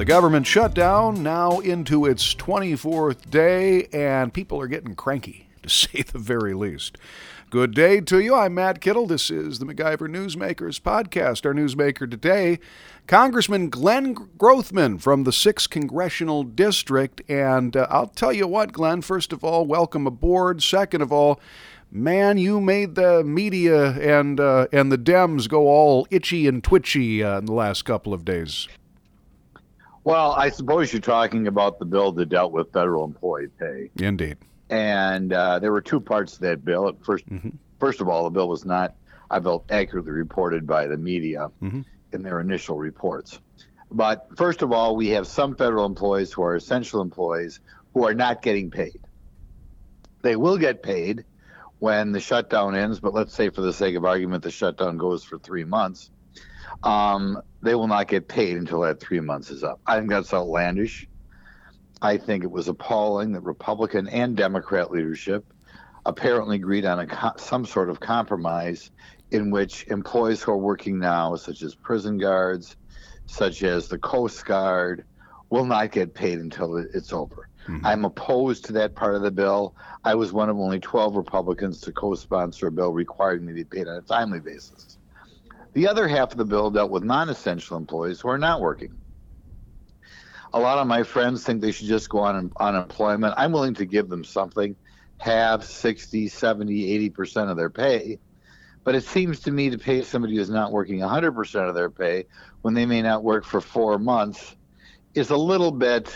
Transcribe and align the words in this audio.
The 0.00 0.06
government 0.06 0.46
shutdown 0.46 1.22
now 1.22 1.60
into 1.60 2.06
its 2.06 2.34
24th 2.34 3.28
day, 3.28 3.84
and 3.92 4.32
people 4.32 4.58
are 4.58 4.66
getting 4.66 4.94
cranky, 4.94 5.50
to 5.62 5.68
say 5.68 6.00
the 6.00 6.18
very 6.18 6.54
least. 6.54 6.96
Good 7.50 7.74
day 7.74 8.00
to 8.00 8.18
you. 8.18 8.34
I'm 8.34 8.54
Matt 8.54 8.80
Kittle. 8.80 9.06
This 9.06 9.30
is 9.30 9.58
the 9.58 9.66
MacIver 9.66 10.08
Newsmakers 10.08 10.80
podcast. 10.80 11.44
Our 11.44 11.52
newsmaker 11.52 12.10
today, 12.10 12.60
Congressman 13.06 13.68
Glenn 13.68 14.14
Grothman 14.14 15.02
from 15.02 15.24
the 15.24 15.32
6th 15.32 15.68
Congressional 15.68 16.44
District. 16.44 17.20
And 17.28 17.76
uh, 17.76 17.86
I'll 17.90 18.06
tell 18.06 18.32
you 18.32 18.46
what, 18.46 18.72
Glenn, 18.72 19.02
first 19.02 19.34
of 19.34 19.44
all, 19.44 19.66
welcome 19.66 20.06
aboard. 20.06 20.62
Second 20.62 21.02
of 21.02 21.12
all, 21.12 21.38
man, 21.92 22.38
you 22.38 22.58
made 22.58 22.94
the 22.94 23.22
media 23.22 23.90
and 24.00 24.40
uh, 24.40 24.66
and 24.72 24.90
the 24.90 24.96
Dems 24.96 25.46
go 25.46 25.68
all 25.68 26.06
itchy 26.10 26.48
and 26.48 26.64
twitchy 26.64 27.22
uh, 27.22 27.36
in 27.36 27.44
the 27.44 27.52
last 27.52 27.82
couple 27.82 28.14
of 28.14 28.24
days. 28.24 28.66
Well, 30.10 30.32
I 30.32 30.50
suppose 30.50 30.92
you're 30.92 31.00
talking 31.00 31.46
about 31.46 31.78
the 31.78 31.84
bill 31.84 32.12
that 32.12 32.28
dealt 32.28 32.52
with 32.52 32.72
federal 32.72 33.04
employee 33.04 33.48
pay. 33.58 33.90
Indeed 33.96 34.36
and 34.70 35.32
uh, 35.32 35.58
there 35.58 35.72
were 35.72 35.80
two 35.80 36.00
parts 36.00 36.34
to 36.34 36.40
that 36.42 36.64
bill. 36.64 36.92
1st 36.92 37.24
mm-hmm. 37.28 37.48
first 37.78 38.00
of 38.00 38.08
all, 38.08 38.24
the 38.24 38.30
bill 38.30 38.48
was 38.48 38.64
not, 38.64 38.94
I 39.30 39.40
felt, 39.40 39.64
accurately 39.70 40.12
reported 40.12 40.66
by 40.66 40.86
the 40.86 40.96
media 40.96 41.50
mm-hmm. 41.60 41.82
in 42.12 42.22
their 42.22 42.40
initial 42.40 42.78
reports. 42.78 43.40
But 43.90 44.28
first 44.36 44.62
of 44.62 44.72
all, 44.72 44.94
we 44.94 45.08
have 45.08 45.26
some 45.26 45.56
federal 45.56 45.84
employees 45.84 46.32
who 46.32 46.42
are 46.42 46.54
essential 46.54 47.00
employees 47.00 47.58
who 47.92 48.06
are 48.06 48.14
not 48.14 48.40
getting 48.40 48.70
paid. 48.70 49.00
They 50.22 50.36
will 50.36 50.58
get 50.58 50.82
paid 50.82 51.24
when 51.80 52.12
the 52.12 52.20
shutdown 52.20 52.76
ends, 52.76 53.00
but 53.00 53.12
let's 53.12 53.34
say 53.34 53.48
for 53.48 53.62
the 53.62 53.72
sake 53.72 53.96
of 53.96 54.04
argument, 54.04 54.44
the 54.44 54.50
shutdown 54.52 54.98
goes 54.98 55.24
for 55.24 55.38
three 55.38 55.64
months. 55.64 56.10
Um, 56.82 57.42
they 57.62 57.74
will 57.74 57.88
not 57.88 58.08
get 58.08 58.28
paid 58.28 58.56
until 58.56 58.80
that 58.80 59.00
three 59.00 59.20
months 59.20 59.50
is 59.50 59.62
up. 59.62 59.80
I 59.86 59.98
think 59.98 60.10
that's 60.10 60.32
outlandish. 60.32 61.06
I 62.02 62.16
think 62.16 62.44
it 62.44 62.50
was 62.50 62.68
appalling 62.68 63.32
that 63.32 63.40
Republican 63.40 64.08
and 64.08 64.36
Democrat 64.36 64.90
leadership 64.90 65.44
apparently 66.06 66.56
agreed 66.56 66.86
on 66.86 67.00
a, 67.00 67.34
some 67.36 67.66
sort 67.66 67.90
of 67.90 68.00
compromise 68.00 68.90
in 69.30 69.50
which 69.50 69.86
employees 69.88 70.42
who 70.42 70.52
are 70.52 70.58
working 70.58 70.98
now, 70.98 71.36
such 71.36 71.62
as 71.62 71.74
prison 71.74 72.18
guards, 72.18 72.76
such 73.26 73.62
as 73.62 73.88
the 73.88 73.98
Coast 73.98 74.44
Guard, 74.44 75.04
will 75.50 75.64
not 75.64 75.92
get 75.92 76.14
paid 76.14 76.38
until 76.38 76.76
it's 76.76 77.12
over. 77.12 77.48
Mm-hmm. 77.68 77.84
I'm 77.84 78.04
opposed 78.04 78.64
to 78.66 78.72
that 78.74 78.94
part 78.94 79.14
of 79.14 79.22
the 79.22 79.30
bill. 79.30 79.74
I 80.04 80.14
was 80.14 80.32
one 80.32 80.48
of 80.48 80.56
only 80.56 80.80
12 80.80 81.16
Republicans 81.16 81.80
to 81.82 81.92
co 81.92 82.14
sponsor 82.14 82.68
a 82.68 82.72
bill 82.72 82.92
requiring 82.92 83.44
me 83.44 83.52
to 83.52 83.56
be 83.56 83.64
paid 83.64 83.86
on 83.86 83.96
a 83.96 84.00
timely 84.00 84.40
basis. 84.40 84.98
The 85.74 85.88
other 85.88 86.08
half 86.08 86.32
of 86.32 86.38
the 86.38 86.44
bill 86.44 86.70
dealt 86.70 86.90
with 86.90 87.04
non 87.04 87.28
essential 87.28 87.76
employees 87.76 88.20
who 88.20 88.28
are 88.28 88.38
not 88.38 88.60
working 88.60 88.98
a 90.52 90.60
lot 90.60 90.78
of 90.78 90.86
my 90.86 91.02
friends 91.02 91.44
think 91.44 91.60
they 91.60 91.72
should 91.72 91.86
just 91.86 92.08
go 92.08 92.18
on 92.20 92.50
unemployment. 92.58 93.34
I'm 93.36 93.52
willing 93.52 93.74
to 93.74 93.84
give 93.84 94.08
them 94.08 94.24
something, 94.24 94.76
have 95.18 95.64
60, 95.64 96.28
70, 96.28 97.10
80% 97.10 97.50
of 97.50 97.56
their 97.56 97.70
pay. 97.70 98.18
But 98.82 98.94
it 98.94 99.04
seems 99.04 99.40
to 99.40 99.52
me 99.52 99.70
to 99.70 99.78
pay 99.78 100.02
somebody 100.02 100.36
who's 100.36 100.50
not 100.50 100.72
working 100.72 101.00
100% 101.00 101.68
of 101.68 101.74
their 101.74 101.90
pay 101.90 102.24
when 102.62 102.74
they 102.74 102.86
may 102.86 103.02
not 103.02 103.22
work 103.22 103.44
for 103.44 103.60
four 103.60 103.98
months 103.98 104.56
is 105.14 105.30
a 105.30 105.36
little 105.36 105.70
bit 105.70 106.14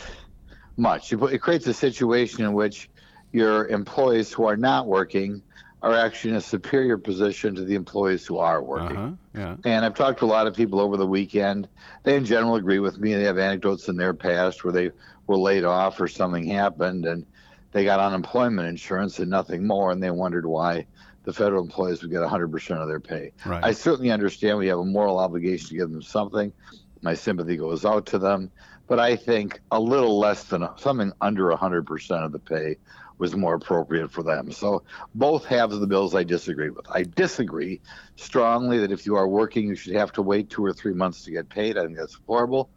much. 0.77 1.13
It 1.13 1.41
creates 1.41 1.67
a 1.67 1.75
situation 1.75 2.45
in 2.45 2.55
which 2.55 2.89
your 3.33 3.69
employees 3.69 4.33
who 4.33 4.47
are 4.47 4.57
not 4.57 4.87
working 4.87 5.43
are 5.85 5.95
actually 5.95 6.31
in 6.31 6.37
a 6.37 6.41
superior 6.41 6.97
position 6.97 7.55
to 7.55 7.63
the 7.63 7.75
employees 7.75 8.27
who 8.27 8.39
are 8.39 8.63
working. 8.63 8.97
Uh-huh, 8.97 9.13
yeah. 9.35 9.57
And 9.67 9.85
I've 9.85 9.95
talked 9.95 10.21
to 10.21 10.25
a 10.25 10.27
lot 10.27 10.47
of 10.47 10.57
people 10.57 10.81
over 10.81 10.97
the 10.97 11.07
weekend. 11.07 11.69
They, 12.05 12.17
in 12.17 12.25
general, 12.25 12.57
agree 12.57 12.79
with 12.79 12.99
me. 12.99 13.13
They 13.13 13.25
have 13.25 13.37
anecdotes 13.37 13.89
in 13.89 13.97
their 13.97 14.15
past 14.15 14.65
where 14.65 14.73
they 14.73 14.91
were 15.27 15.37
laid 15.37 15.65
off 15.65 16.01
or 16.01 16.09
something 16.09 16.47
happened 16.47 17.05
and 17.05 17.27
they 17.73 17.85
got 17.85 18.01
unemployment 18.01 18.67
insurance 18.67 19.19
and 19.19 19.29
nothing 19.29 19.67
more, 19.67 19.91
and 19.91 20.03
they 20.03 20.11
wondered 20.11 20.47
why 20.47 20.87
the 21.25 21.33
federal 21.33 21.63
employees 21.63 22.01
would 22.01 22.11
get 22.11 22.21
100% 22.21 22.71
of 22.81 22.89
their 22.89 23.01
pay. 23.01 23.33
Right. 23.45 23.65
I 23.65 23.73
certainly 23.73 24.11
understand 24.11 24.57
we 24.57 24.69
have 24.69 24.79
a 24.79 24.85
moral 24.85 25.19
obligation 25.19 25.69
to 25.69 25.75
give 25.75 25.91
them 25.91 26.01
something. 26.01 26.53
My 27.03 27.15
sympathy 27.15 27.57
goes 27.57 27.85
out 27.85 28.07
to 28.07 28.19
them, 28.19 28.51
but 28.87 29.01
I 29.01 29.17
think 29.17 29.61
a 29.71 29.81
little 29.81 30.19
less 30.19 30.45
than 30.45 30.67
something 30.77 31.13
under 31.21 31.51
100% 31.51 32.25
of 32.25 32.33
the 32.33 32.39
pay 32.39 32.77
was 33.19 33.37
more 33.37 33.55
appropriate 33.55 34.11
for 34.11 34.23
them. 34.23 34.51
So 34.51 34.83
both 35.15 35.45
halves 35.45 35.75
of 35.75 35.81
the 35.81 35.87
bills 35.87 36.15
I 36.15 36.25
disagree 36.25 36.71
with. 36.71 36.87
I 36.91 37.05
disagree 37.05 37.81
strongly 38.17 38.79
that 38.79 38.93
if 38.93 39.07
you 39.07 39.17
are 39.17 39.29
working, 39.29 39.69
you 39.69 39.77
should 39.77 39.95
have 39.95 40.13
to 40.13 40.23
wait 40.23 40.51
two 40.51 40.65
or 40.65 40.73
three 40.73 40.95
months 40.95 41.23
to 41.25 41.31
get 41.31 41.49
paid. 41.49 41.79
I 41.79 41.85
think 41.85 41.97
that's 41.97 42.19
horrible. 42.27 42.71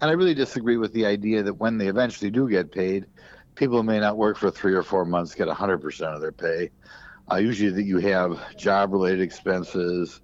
And 0.00 0.10
I 0.10 0.14
really 0.14 0.34
disagree 0.34 0.76
with 0.76 0.92
the 0.92 1.06
idea 1.06 1.42
that 1.42 1.54
when 1.54 1.78
they 1.78 1.88
eventually 1.88 2.30
do 2.30 2.48
get 2.48 2.70
paid, 2.70 3.06
people 3.54 3.82
may 3.82 3.98
not 3.98 4.16
work 4.16 4.36
for 4.36 4.50
three 4.50 4.74
or 4.74 4.82
four 4.82 5.04
months 5.04 5.34
get 5.34 5.48
100% 5.48 6.14
of 6.14 6.20
their 6.20 6.32
pay. 6.32 6.70
Uh, 7.30 7.36
usually 7.36 7.70
that 7.70 7.82
you 7.82 7.98
have 7.98 8.56
job 8.56 8.92
related 8.92 9.20
expenses, 9.20 10.20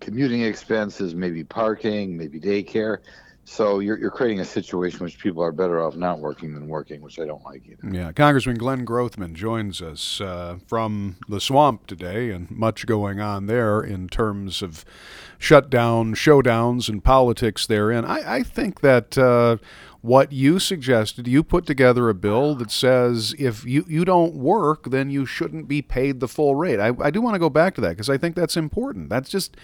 commuting 0.00 0.42
expenses, 0.42 1.14
maybe 1.14 1.44
parking, 1.44 2.16
maybe 2.16 2.40
daycare. 2.40 2.98
So 3.44 3.80
you're, 3.80 3.98
you're 3.98 4.10
creating 4.10 4.40
a 4.40 4.44
situation 4.44 5.00
which 5.00 5.18
people 5.18 5.42
are 5.42 5.52
better 5.52 5.82
off 5.82 5.96
not 5.96 6.20
working 6.20 6.54
than 6.54 6.68
working, 6.68 7.00
which 7.00 7.18
I 7.18 7.26
don't 7.26 7.44
like 7.44 7.62
either. 7.66 7.94
Yeah, 7.94 8.12
Congressman 8.12 8.56
Glenn 8.56 8.86
Grothman 8.86 9.34
joins 9.34 9.82
us 9.82 10.20
uh, 10.20 10.58
from 10.66 11.16
the 11.28 11.40
swamp 11.40 11.86
today, 11.86 12.30
and 12.30 12.50
much 12.50 12.86
going 12.86 13.20
on 13.20 13.46
there 13.46 13.80
in 13.82 14.08
terms 14.08 14.62
of 14.62 14.84
shutdown, 15.38 16.14
showdowns, 16.14 16.88
and 16.88 17.02
politics 17.02 17.66
therein. 17.66 18.04
I, 18.04 18.36
I 18.36 18.42
think 18.44 18.80
that 18.80 19.18
uh, 19.18 19.56
what 20.02 20.32
you 20.32 20.58
suggested. 20.58 21.28
You 21.28 21.44
put 21.44 21.64
together 21.64 22.08
a 22.08 22.14
bill 22.14 22.56
that 22.56 22.72
says 22.72 23.34
if 23.38 23.64
you, 23.64 23.84
you 23.88 24.04
don't 24.04 24.34
work, 24.34 24.90
then 24.90 25.10
you 25.10 25.24
shouldn't 25.24 25.68
be 25.68 25.80
paid 25.80 26.18
the 26.18 26.26
full 26.26 26.56
rate. 26.56 26.80
I, 26.80 26.92
I 27.00 27.10
do 27.10 27.22
want 27.22 27.36
to 27.36 27.38
go 27.38 27.48
back 27.48 27.76
to 27.76 27.80
that 27.82 27.90
because 27.90 28.10
I 28.10 28.18
think 28.18 28.34
that's 28.34 28.56
important. 28.56 29.08
That's 29.08 29.30
just, 29.30 29.56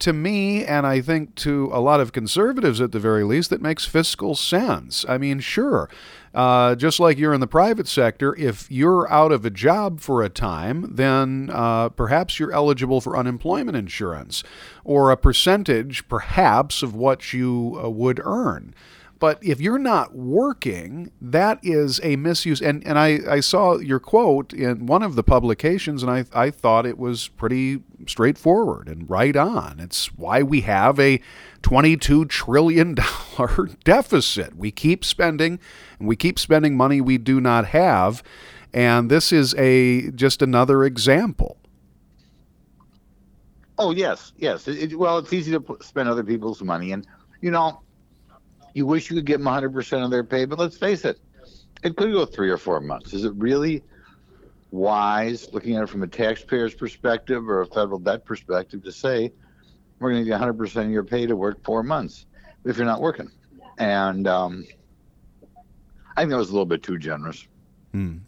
to 0.00 0.12
me, 0.12 0.64
and 0.64 0.84
I 0.84 1.00
think 1.00 1.36
to 1.36 1.70
a 1.72 1.78
lot 1.78 2.00
of 2.00 2.12
conservatives 2.12 2.80
at 2.80 2.90
the 2.90 2.98
very 2.98 3.22
least, 3.22 3.50
that 3.50 3.62
makes 3.62 3.84
fiscal 3.86 4.34
sense. 4.34 5.06
I 5.08 5.16
mean, 5.16 5.38
sure. 5.38 5.88
Uh, 6.34 6.74
just 6.74 6.98
like 6.98 7.16
you're 7.16 7.32
in 7.32 7.40
the 7.40 7.46
private 7.46 7.86
sector, 7.86 8.34
if 8.34 8.68
you're 8.68 9.08
out 9.12 9.30
of 9.30 9.44
a 9.44 9.50
job 9.50 10.00
for 10.00 10.24
a 10.24 10.28
time, 10.28 10.90
then 10.92 11.48
uh, 11.52 11.88
perhaps 11.90 12.40
you're 12.40 12.50
eligible 12.50 13.00
for 13.00 13.16
unemployment 13.16 13.76
insurance 13.76 14.42
or 14.82 15.12
a 15.12 15.16
percentage, 15.16 16.08
perhaps, 16.08 16.82
of 16.82 16.96
what 16.96 17.32
you 17.32 17.80
uh, 17.80 17.88
would 17.88 18.20
earn. 18.24 18.74
But 19.18 19.42
if 19.42 19.60
you're 19.60 19.78
not 19.78 20.14
working, 20.14 21.10
that 21.20 21.58
is 21.62 22.00
a 22.02 22.16
misuse. 22.16 22.60
And, 22.60 22.86
and 22.86 22.98
I, 22.98 23.20
I 23.28 23.40
saw 23.40 23.78
your 23.78 24.00
quote 24.00 24.52
in 24.52 24.86
one 24.86 25.02
of 25.02 25.14
the 25.14 25.22
publications, 25.22 26.02
and 26.02 26.10
I, 26.10 26.24
I 26.32 26.50
thought 26.50 26.84
it 26.84 26.98
was 26.98 27.28
pretty 27.28 27.80
straightforward 28.06 28.88
and 28.88 29.08
right 29.08 29.36
on. 29.36 29.78
It's 29.80 30.06
why 30.14 30.42
we 30.42 30.62
have 30.62 30.98
a 30.98 31.20
$22 31.62 32.28
trillion 32.28 32.96
deficit. 33.84 34.56
We 34.56 34.70
keep 34.70 35.04
spending, 35.04 35.60
and 35.98 36.08
we 36.08 36.16
keep 36.16 36.38
spending 36.38 36.76
money 36.76 37.00
we 37.00 37.18
do 37.18 37.40
not 37.40 37.66
have. 37.66 38.22
And 38.72 39.08
this 39.10 39.32
is 39.32 39.54
a 39.54 40.10
just 40.10 40.42
another 40.42 40.82
example. 40.82 41.56
Oh 43.78 43.92
yes, 43.92 44.32
yes. 44.36 44.66
It, 44.68 44.98
well, 44.98 45.18
it's 45.18 45.32
easy 45.32 45.52
to 45.52 45.78
spend 45.80 46.08
other 46.08 46.24
people's 46.24 46.62
money, 46.62 46.92
and 46.92 47.06
you 47.40 47.50
know, 47.50 47.83
you 48.74 48.84
wish 48.84 49.08
you 49.08 49.16
could 49.16 49.24
give 49.24 49.40
them 49.40 49.46
100% 49.46 50.04
of 50.04 50.10
their 50.10 50.24
pay, 50.24 50.44
but 50.44 50.58
let's 50.58 50.76
face 50.76 51.04
it, 51.04 51.18
it 51.82 51.96
could 51.96 52.12
go 52.12 52.26
three 52.26 52.50
or 52.50 52.58
four 52.58 52.80
months. 52.80 53.14
Is 53.14 53.24
it 53.24 53.32
really 53.36 53.82
wise, 54.70 55.48
looking 55.52 55.76
at 55.76 55.84
it 55.84 55.88
from 55.88 56.02
a 56.02 56.08
taxpayer's 56.08 56.74
perspective 56.74 57.48
or 57.48 57.62
a 57.62 57.66
federal 57.66 57.98
debt 57.98 58.24
perspective, 58.24 58.82
to 58.82 58.92
say 58.92 59.32
we're 60.00 60.10
going 60.10 60.24
to 60.24 60.28
give 60.28 60.38
100% 60.38 60.84
of 60.84 60.90
your 60.90 61.04
pay 61.04 61.26
to 61.26 61.36
work 61.36 61.62
four 61.64 61.82
months 61.82 62.26
if 62.64 62.76
you're 62.76 62.86
not 62.86 63.00
working? 63.00 63.30
And 63.78 64.26
um, 64.26 64.66
I 66.16 66.22
think 66.22 66.30
that 66.30 66.36
was 66.36 66.50
a 66.50 66.52
little 66.52 66.66
bit 66.66 66.82
too 66.82 66.98
generous. 66.98 67.46
Hmm. 67.92 68.18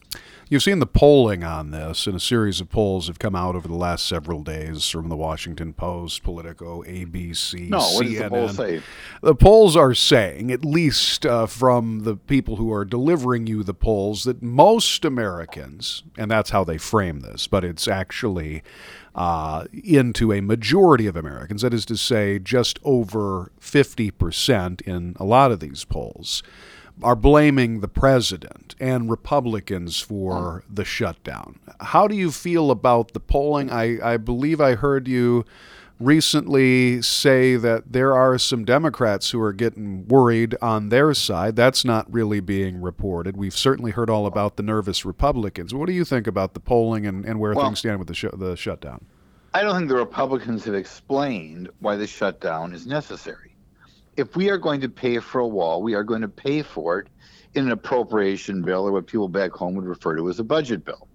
You've 0.48 0.62
seen 0.62 0.78
the 0.78 0.86
polling 0.86 1.42
on 1.42 1.72
this, 1.72 2.06
and 2.06 2.14
a 2.14 2.20
series 2.20 2.60
of 2.60 2.70
polls 2.70 3.08
have 3.08 3.18
come 3.18 3.34
out 3.34 3.56
over 3.56 3.66
the 3.66 3.74
last 3.74 4.06
several 4.06 4.44
days 4.44 4.88
from 4.88 5.08
the 5.08 5.16
Washington 5.16 5.72
Post, 5.72 6.22
Politico, 6.22 6.84
ABC, 6.84 7.68
no, 7.68 7.78
what 7.78 8.06
CNN. 8.06 8.18
The, 8.18 8.28
poll 8.28 8.48
say? 8.50 8.82
the 9.22 9.34
polls 9.34 9.76
are 9.76 9.92
saying, 9.92 10.52
at 10.52 10.64
least 10.64 11.26
uh, 11.26 11.46
from 11.46 12.04
the 12.04 12.14
people 12.14 12.56
who 12.56 12.72
are 12.72 12.84
delivering 12.84 13.48
you 13.48 13.64
the 13.64 13.74
polls, 13.74 14.22
that 14.22 14.40
most 14.40 15.04
Americans, 15.04 16.04
and 16.16 16.30
that's 16.30 16.50
how 16.50 16.62
they 16.62 16.78
frame 16.78 17.20
this, 17.20 17.48
but 17.48 17.64
it's 17.64 17.88
actually 17.88 18.62
uh, 19.16 19.64
into 19.72 20.32
a 20.32 20.40
majority 20.40 21.08
of 21.08 21.16
Americans, 21.16 21.62
that 21.62 21.74
is 21.74 21.84
to 21.86 21.96
say, 21.96 22.38
just 22.38 22.78
over 22.84 23.50
50% 23.60 24.80
in 24.82 25.16
a 25.18 25.24
lot 25.24 25.50
of 25.50 25.58
these 25.58 25.84
polls 25.84 26.44
are 27.02 27.16
blaming 27.16 27.80
the 27.80 27.88
president 27.88 28.74
and 28.80 29.10
Republicans 29.10 30.00
for 30.00 30.62
oh. 30.64 30.70
the 30.72 30.84
shutdown. 30.84 31.58
How 31.80 32.08
do 32.08 32.14
you 32.14 32.30
feel 32.30 32.70
about 32.70 33.12
the 33.12 33.20
polling? 33.20 33.70
I, 33.70 34.14
I 34.14 34.16
believe 34.16 34.60
I 34.60 34.74
heard 34.74 35.06
you 35.06 35.44
recently 35.98 37.00
say 37.00 37.56
that 37.56 37.92
there 37.92 38.14
are 38.14 38.38
some 38.38 38.64
Democrats 38.64 39.30
who 39.30 39.40
are 39.40 39.52
getting 39.52 40.06
worried 40.08 40.54
on 40.60 40.90
their 40.90 41.14
side. 41.14 41.56
That's 41.56 41.84
not 41.84 42.12
really 42.12 42.40
being 42.40 42.80
reported. 42.80 43.36
We've 43.36 43.56
certainly 43.56 43.92
heard 43.92 44.10
all 44.10 44.26
about 44.26 44.56
the 44.56 44.62
nervous 44.62 45.04
Republicans. 45.04 45.74
What 45.74 45.86
do 45.86 45.92
you 45.92 46.04
think 46.04 46.26
about 46.26 46.54
the 46.54 46.60
polling 46.60 47.06
and, 47.06 47.24
and 47.24 47.40
where 47.40 47.54
well, 47.54 47.66
things 47.66 47.78
stand 47.78 47.98
with 47.98 48.08
the, 48.08 48.14
sh- 48.14 48.26
the 48.34 48.56
shutdown? 48.56 49.06
I 49.54 49.62
don't 49.62 49.74
think 49.74 49.88
the 49.88 49.96
Republicans 49.96 50.64
have 50.64 50.74
explained 50.74 51.70
why 51.80 51.96
the 51.96 52.06
shutdown 52.06 52.74
is 52.74 52.86
necessary. 52.86 53.55
If 54.16 54.34
we 54.36 54.50
are 54.50 54.58
going 54.58 54.80
to 54.80 54.88
pay 54.88 55.18
for 55.18 55.40
a 55.40 55.46
wall, 55.46 55.82
we 55.82 55.94
are 55.94 56.04
going 56.04 56.22
to 56.22 56.28
pay 56.28 56.62
for 56.62 56.98
it 57.00 57.08
in 57.54 57.66
an 57.66 57.72
appropriation 57.72 58.62
bill 58.62 58.86
or 58.86 58.92
what 58.92 59.06
people 59.06 59.28
back 59.28 59.52
home 59.52 59.74
would 59.74 59.84
refer 59.84 60.16
to 60.16 60.28
as 60.28 60.38
a 60.38 60.44
budget 60.44 60.84
bill. 60.84 61.08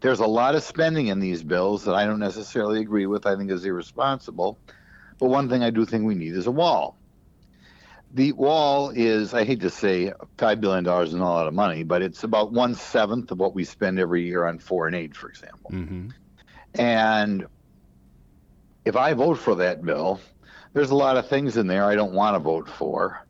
There's 0.00 0.20
a 0.20 0.26
lot 0.26 0.54
of 0.54 0.62
spending 0.62 1.08
in 1.08 1.20
these 1.20 1.42
bills 1.42 1.84
that 1.84 1.94
I 1.94 2.06
don't 2.06 2.18
necessarily 2.18 2.80
agree 2.80 3.06
with. 3.06 3.26
I 3.26 3.36
think 3.36 3.50
is 3.50 3.64
irresponsible. 3.64 4.58
But 5.18 5.28
one 5.28 5.48
thing 5.50 5.62
I 5.62 5.70
do 5.70 5.84
think 5.84 6.04
we 6.04 6.14
need 6.14 6.34
is 6.34 6.46
a 6.46 6.50
wall. 6.50 6.96
The 8.12 8.32
wall 8.32 8.90
is, 8.90 9.34
I 9.34 9.44
hate 9.44 9.60
to 9.60 9.70
say, 9.70 10.12
$5 10.38 10.60
billion 10.60 10.84
is 10.84 11.14
not 11.14 11.22
a 11.22 11.30
lot 11.30 11.46
of 11.46 11.54
money, 11.54 11.84
but 11.84 12.02
it's 12.02 12.24
about 12.24 12.50
one 12.50 12.74
seventh 12.74 13.30
of 13.30 13.38
what 13.38 13.54
we 13.54 13.64
spend 13.64 14.00
every 14.00 14.26
year 14.26 14.46
on 14.46 14.58
foreign 14.58 14.94
aid, 14.94 15.14
for 15.14 15.28
example. 15.28 15.70
Mm-hmm. 15.70 16.08
And 16.74 17.46
if 18.84 18.96
I 18.96 19.12
vote 19.12 19.38
for 19.38 19.54
that 19.56 19.84
bill, 19.84 20.20
there's 20.72 20.90
a 20.90 20.94
lot 20.94 21.16
of 21.16 21.28
things 21.28 21.56
in 21.56 21.66
there 21.66 21.84
I 21.84 21.94
don't 21.94 22.12
want 22.12 22.34
to 22.34 22.38
vote 22.38 22.68
for, 22.68 23.26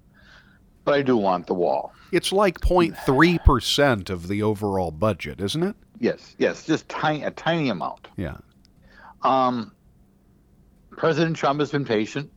but 0.84 0.94
I 0.94 1.02
do 1.02 1.16
want 1.16 1.46
the 1.46 1.54
wall. 1.54 1.92
It's 2.12 2.32
like 2.32 2.60
0.3% 2.60 4.10
of 4.10 4.28
the 4.28 4.42
overall 4.42 4.90
budget, 4.90 5.40
isn't 5.40 5.62
it? 5.62 5.76
Yes, 5.98 6.34
yes, 6.38 6.64
just 6.64 6.88
tiny, 6.88 7.22
a 7.22 7.30
tiny 7.30 7.68
amount. 7.68 8.08
Yeah. 8.16 8.38
Um, 9.22 9.72
President 10.90 11.36
Trump 11.36 11.60
has 11.60 11.70
been 11.70 11.84
patient. 11.84 12.30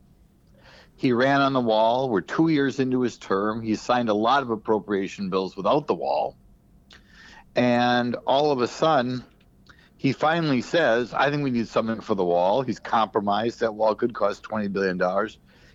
He 0.96 1.12
ran 1.12 1.40
on 1.40 1.52
the 1.52 1.60
wall. 1.60 2.08
We're 2.08 2.20
two 2.20 2.48
years 2.48 2.78
into 2.78 3.00
his 3.00 3.16
term. 3.16 3.62
He 3.62 3.74
signed 3.74 4.08
a 4.08 4.14
lot 4.14 4.42
of 4.42 4.50
appropriation 4.50 5.28
bills 5.28 5.56
without 5.56 5.86
the 5.86 5.94
wall. 5.94 6.36
And 7.56 8.16
all 8.26 8.52
of 8.52 8.60
a 8.60 8.68
sudden, 8.68 9.24
he 9.96 10.12
finally 10.12 10.60
says, 10.60 11.14
I 11.14 11.30
think 11.30 11.42
we 11.44 11.50
need 11.50 11.68
something 11.68 12.00
for 12.00 12.14
the 12.14 12.24
wall. 12.24 12.62
He's 12.62 12.78
compromised. 12.78 13.60
That 13.60 13.74
wall 13.74 13.94
could 13.94 14.14
cost 14.14 14.42
$20 14.42 14.72
billion. 14.72 15.00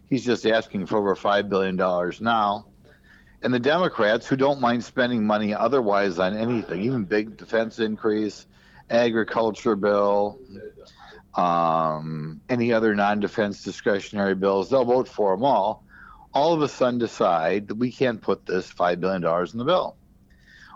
He's 0.07 0.25
just 0.25 0.45
asking 0.45 0.85
for 0.85 0.97
over 0.97 1.15
$5 1.15 1.49
billion 1.49 1.75
now 1.75 2.65
and 3.41 3.53
the 3.53 3.59
Democrats 3.59 4.27
who 4.27 4.35
don't 4.35 4.59
mind 4.59 4.83
spending 4.83 5.25
money 5.25 5.53
otherwise 5.53 6.19
on 6.19 6.35
anything, 6.35 6.81
even 6.81 7.05
big 7.05 7.37
defense 7.37 7.79
increase, 7.79 8.45
agriculture 8.89 9.75
bill, 9.75 10.39
um, 11.35 12.41
any 12.49 12.73
other 12.73 12.95
non-defense 12.95 13.63
discretionary 13.63 14.35
bills, 14.35 14.69
they'll 14.69 14.85
vote 14.85 15.07
for 15.07 15.35
them 15.35 15.45
all. 15.45 15.83
All 16.33 16.53
of 16.53 16.61
a 16.61 16.67
sudden, 16.67 16.99
decide 16.99 17.69
that 17.69 17.75
we 17.75 17.91
can't 17.91 18.21
put 18.21 18.45
this 18.45 18.69
five 18.69 18.99
billion 18.99 19.21
dollars 19.21 19.53
in 19.53 19.59
the 19.59 19.65
bill. 19.65 19.95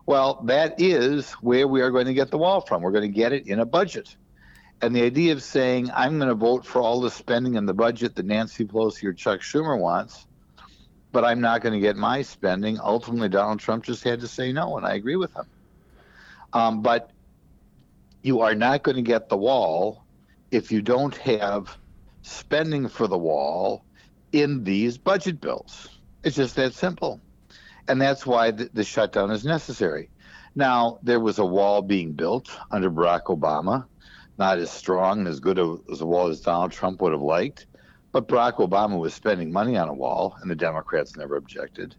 Well, 0.05 0.41
that 0.45 0.81
is 0.81 1.31
where 1.33 1.67
we 1.67 1.81
are 1.81 1.91
going 1.91 2.07
to 2.07 2.13
get 2.13 2.29
the 2.29 2.37
wall 2.37 2.61
from. 2.61 2.81
We're 2.81 2.91
going 2.91 3.09
to 3.09 3.15
get 3.15 3.31
it 3.31 3.47
in 3.47 3.59
a 3.59 3.65
budget. 3.65 4.15
And 4.81 4.93
the 4.93 5.03
idea 5.03 5.31
of 5.31 5.41
saying, 5.41 5.91
I'm 5.95 6.17
going 6.17 6.27
to 6.27 6.35
vote 6.35 6.65
for 6.65 6.81
all 6.81 6.99
the 6.99 7.09
spending 7.09 7.55
in 7.55 7.65
the 7.65 7.73
budget 7.73 8.15
that 8.15 8.25
Nancy 8.25 8.65
Pelosi 8.65 9.05
or 9.05 9.13
Chuck 9.13 9.39
Schumer 9.39 9.79
wants, 9.79 10.27
but 11.13 11.23
I'm 11.23 11.39
not 11.39 11.61
going 11.61 11.73
to 11.73 11.79
get 11.79 11.95
my 11.95 12.21
spending. 12.21 12.79
Ultimately, 12.81 13.29
Donald 13.29 13.59
Trump 13.59 13.85
just 13.85 14.03
had 14.03 14.19
to 14.19 14.27
say 14.27 14.51
no, 14.51 14.75
and 14.75 14.85
I 14.85 14.95
agree 14.95 15.15
with 15.15 15.33
him. 15.33 15.45
Um, 16.51 16.81
but 16.81 17.11
you 18.23 18.41
are 18.41 18.55
not 18.55 18.83
going 18.83 18.97
to 18.97 19.01
get 19.01 19.29
the 19.29 19.37
wall 19.37 20.03
if 20.51 20.69
you 20.69 20.81
don't 20.81 21.15
have 21.17 21.77
spending 22.23 22.89
for 22.89 23.07
the 23.07 23.17
wall 23.17 23.85
in 24.33 24.63
these 24.65 24.97
budget 24.97 25.39
bills. 25.39 25.87
It's 26.23 26.35
just 26.35 26.55
that 26.55 26.73
simple. 26.73 27.21
And 27.87 28.01
that's 28.01 28.25
why 28.25 28.51
the, 28.51 28.69
the 28.73 28.83
shutdown 28.83 29.31
is 29.31 29.45
necessary. 29.45 30.09
Now, 30.55 30.99
there 31.03 31.19
was 31.19 31.39
a 31.39 31.45
wall 31.45 31.81
being 31.81 32.13
built 32.13 32.49
under 32.71 32.89
Barack 32.89 33.23
Obama, 33.25 33.85
not 34.37 34.59
as 34.59 34.71
strong 34.71 35.19
and 35.19 35.27
as 35.27 35.39
good 35.39 35.59
as 35.59 36.01
a 36.01 36.05
wall 36.05 36.27
as 36.27 36.41
Donald 36.41 36.71
Trump 36.71 37.01
would 37.01 37.11
have 37.11 37.21
liked. 37.21 37.65
But 38.11 38.27
Barack 38.27 38.57
Obama 38.57 38.99
was 38.99 39.13
spending 39.13 39.51
money 39.51 39.75
on 39.75 39.89
a 39.89 39.93
wall, 39.93 40.37
and 40.41 40.49
the 40.49 40.55
Democrats 40.55 41.17
never 41.17 41.35
objected. 41.35 41.95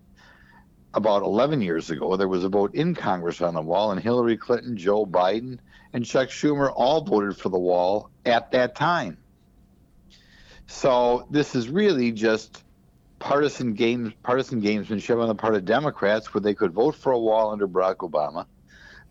About 0.94 1.22
11 1.22 1.60
years 1.60 1.90
ago, 1.90 2.16
there 2.16 2.28
was 2.28 2.44
a 2.44 2.48
vote 2.48 2.74
in 2.74 2.94
Congress 2.94 3.42
on 3.42 3.54
the 3.54 3.60
wall, 3.60 3.90
and 3.90 4.00
Hillary 4.00 4.36
Clinton, 4.36 4.76
Joe 4.76 5.04
Biden, 5.04 5.58
and 5.92 6.04
Chuck 6.04 6.28
Schumer 6.28 6.72
all 6.74 7.02
voted 7.02 7.36
for 7.36 7.48
the 7.48 7.58
wall 7.58 8.10
at 8.24 8.52
that 8.52 8.76
time. 8.76 9.18
So 10.66 11.26
this 11.30 11.56
is 11.56 11.68
really 11.68 12.12
just 12.12 12.62
partisan 13.24 13.72
games, 13.72 14.12
partisan 14.22 14.60
gamesmanship 14.60 15.18
on 15.18 15.28
the 15.28 15.34
part 15.34 15.54
of 15.54 15.64
Democrats, 15.64 16.34
where 16.34 16.42
they 16.42 16.52
could 16.52 16.72
vote 16.74 16.94
for 16.94 17.10
a 17.12 17.18
wall 17.18 17.52
under 17.52 17.66
Barack 17.66 17.96
Obama, 17.96 18.44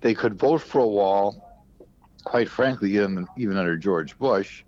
they 0.01 0.13
could 0.13 0.35
vote 0.35 0.61
for 0.61 0.81
a 0.81 0.87
wall, 0.87 1.65
quite 2.23 2.47
frankly, 2.47 2.93
even, 2.93 3.25
even 3.37 3.57
under 3.57 3.75
George 3.75 4.15
Bush, 4.19 4.63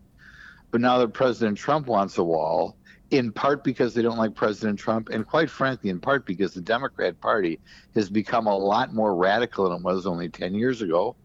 but 0.71 0.81
now 0.81 0.97
that 0.97 1.13
President 1.13 1.59
Trump 1.59 1.85
wants 1.85 2.17
a 2.17 2.23
wall, 2.23 2.75
in 3.11 3.31
part 3.31 3.63
because 3.63 3.93
they 3.93 4.01
don't 4.01 4.17
like 4.17 4.33
President 4.33 4.79
Trump, 4.79 5.09
and 5.09 5.27
quite 5.27 5.51
frankly, 5.51 5.91
in 5.91 5.99
part 5.99 6.25
because 6.25 6.55
the 6.55 6.61
Democrat 6.61 7.21
Party 7.21 7.59
has 7.93 8.09
become 8.09 8.47
a 8.47 8.57
lot 8.57 8.95
more 8.95 9.13
radical 9.13 9.69
than 9.69 9.77
it 9.77 9.83
was 9.83 10.07
only 10.07 10.27
10 10.27 10.55
years 10.55 10.81
ago. 10.81 11.15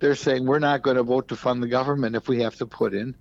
They're 0.00 0.16
saying 0.16 0.44
we're 0.44 0.58
not 0.58 0.82
going 0.82 0.96
to 0.96 1.04
vote 1.04 1.28
to 1.28 1.36
fund 1.36 1.62
the 1.62 1.68
government 1.68 2.16
if 2.16 2.26
we 2.26 2.42
have 2.42 2.56
to 2.56 2.66
put 2.66 2.94
in 2.94 3.14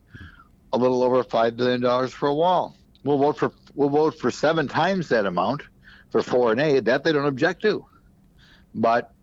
a 0.73 0.77
little 0.79 1.03
over 1.03 1.23
$5 1.23 1.55
billion 1.55 2.07
for 2.07 2.29
a 2.29 2.33
wall. 2.33 2.75
We'll 3.03 3.17
vote 3.17 3.37
for 3.37 3.51
we'll 3.75 3.89
vote 3.89 4.19
for 4.19 4.31
seven 4.31 4.67
times 4.67 5.09
that 5.09 5.25
amount 5.25 5.63
for 6.11 6.21
foreign 6.21 6.59
aid. 6.59 6.85
That 6.85 7.03
they 7.03 7.11
don't 7.11 7.25
object 7.25 7.61
to, 7.63 7.85
but 8.75 9.13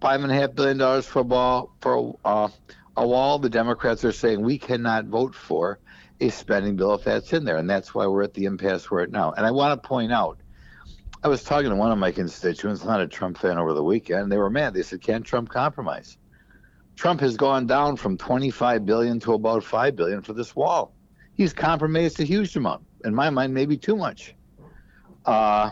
five 0.00 0.22
and 0.22 0.32
a 0.32 0.34
half 0.34 0.54
billion 0.54 0.78
dollars 0.78 1.06
for 1.06 1.20
a 1.20 1.24
ball 1.24 1.74
for 1.80 2.18
uh, 2.24 2.48
a 2.96 3.06
wall 3.06 3.38
the 3.38 3.50
Democrats 3.50 4.04
are 4.04 4.12
saying 4.12 4.40
we 4.40 4.58
cannot 4.58 5.06
vote 5.06 5.34
for 5.34 5.78
a 6.20 6.30
spending 6.30 6.76
bill 6.76 6.94
if 6.94 7.04
that's 7.04 7.32
in 7.32 7.44
there. 7.44 7.56
And 7.56 7.68
that's 7.68 7.94
why 7.94 8.06
we're 8.06 8.22
at 8.22 8.34
the 8.34 8.44
impasse 8.44 8.90
we're 8.90 9.02
at 9.02 9.10
now. 9.10 9.32
And 9.32 9.44
I 9.44 9.50
want 9.50 9.80
to 9.80 9.86
point 9.86 10.12
out, 10.12 10.38
I 11.22 11.28
was 11.28 11.42
talking 11.42 11.70
to 11.70 11.76
one 11.76 11.92
of 11.92 11.98
my 11.98 12.12
constituents, 12.12 12.84
not 12.84 13.00
a 13.00 13.06
Trump 13.06 13.38
fan, 13.38 13.58
over 13.58 13.74
the 13.74 13.82
weekend, 13.82 14.22
and 14.22 14.32
they 14.32 14.38
were 14.38 14.50
mad. 14.50 14.74
They 14.74 14.82
said, 14.82 15.02
Can't 15.02 15.24
Trump 15.24 15.48
compromise? 15.48 16.16
Trump 16.94 17.20
has 17.20 17.36
gone 17.36 17.66
down 17.66 17.96
from 17.96 18.16
25 18.16 18.86
billion 18.86 19.20
to 19.20 19.34
about 19.34 19.62
5 19.62 19.96
billion 19.96 20.22
for 20.22 20.32
this 20.32 20.56
wall. 20.56 20.94
He's 21.34 21.52
compromised 21.52 22.18
a 22.20 22.24
huge 22.24 22.56
amount. 22.56 22.85
In 23.06 23.14
my 23.14 23.30
mind, 23.30 23.54
maybe 23.54 23.76
too 23.76 23.96
much. 23.96 24.34
Uh, 25.24 25.70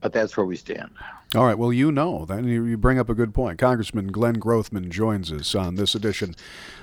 but 0.00 0.12
that's 0.12 0.36
where 0.36 0.46
we 0.46 0.56
stand. 0.56 0.90
All 1.34 1.44
right. 1.44 1.58
Well, 1.58 1.72
you 1.72 1.90
know, 1.90 2.24
then 2.24 2.46
you 2.46 2.76
bring 2.76 2.98
up 2.98 3.08
a 3.08 3.14
good 3.14 3.34
point. 3.34 3.58
Congressman 3.58 4.12
Glenn 4.12 4.36
Grothman 4.36 4.88
joins 4.88 5.32
us 5.32 5.54
on 5.54 5.74
this 5.74 5.94
edition 5.94 6.34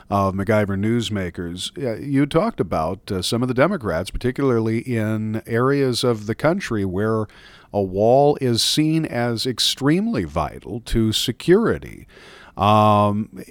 of 0.10 0.33
MacIver 0.33 0.77
Newsmakers. 0.77 1.71
You 2.05 2.25
talked 2.25 2.60
about 2.60 3.12
uh, 3.12 3.21
some 3.21 3.41
of 3.41 3.48
the 3.48 3.53
Democrats, 3.53 4.12
particularly 4.12 4.79
in 4.79 5.41
areas 5.48 6.03
of 6.03 6.25
the 6.25 6.36
country 6.36 6.83
where 6.83 7.27
a 7.71 7.81
wall 7.81 8.38
is 8.41 8.62
seen 8.62 9.05
as 9.05 9.45
extremely 9.45 10.25
vital 10.25 10.81
to 10.81 11.13
security. 11.13 12.05
Um, 12.58 13.43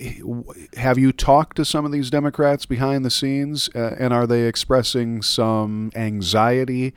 have 0.76 0.98
you 0.98 1.12
talked 1.12 1.56
to 1.56 1.64
some 1.64 1.84
of 1.84 1.92
these 1.92 2.10
Democrats 2.10 2.66
behind 2.66 3.04
the 3.04 3.10
scenes, 3.10 3.70
uh, 3.74 3.96
and 3.98 4.12
are 4.12 4.26
they 4.26 4.42
expressing 4.42 5.22
some 5.22 5.90
anxiety? 5.94 6.94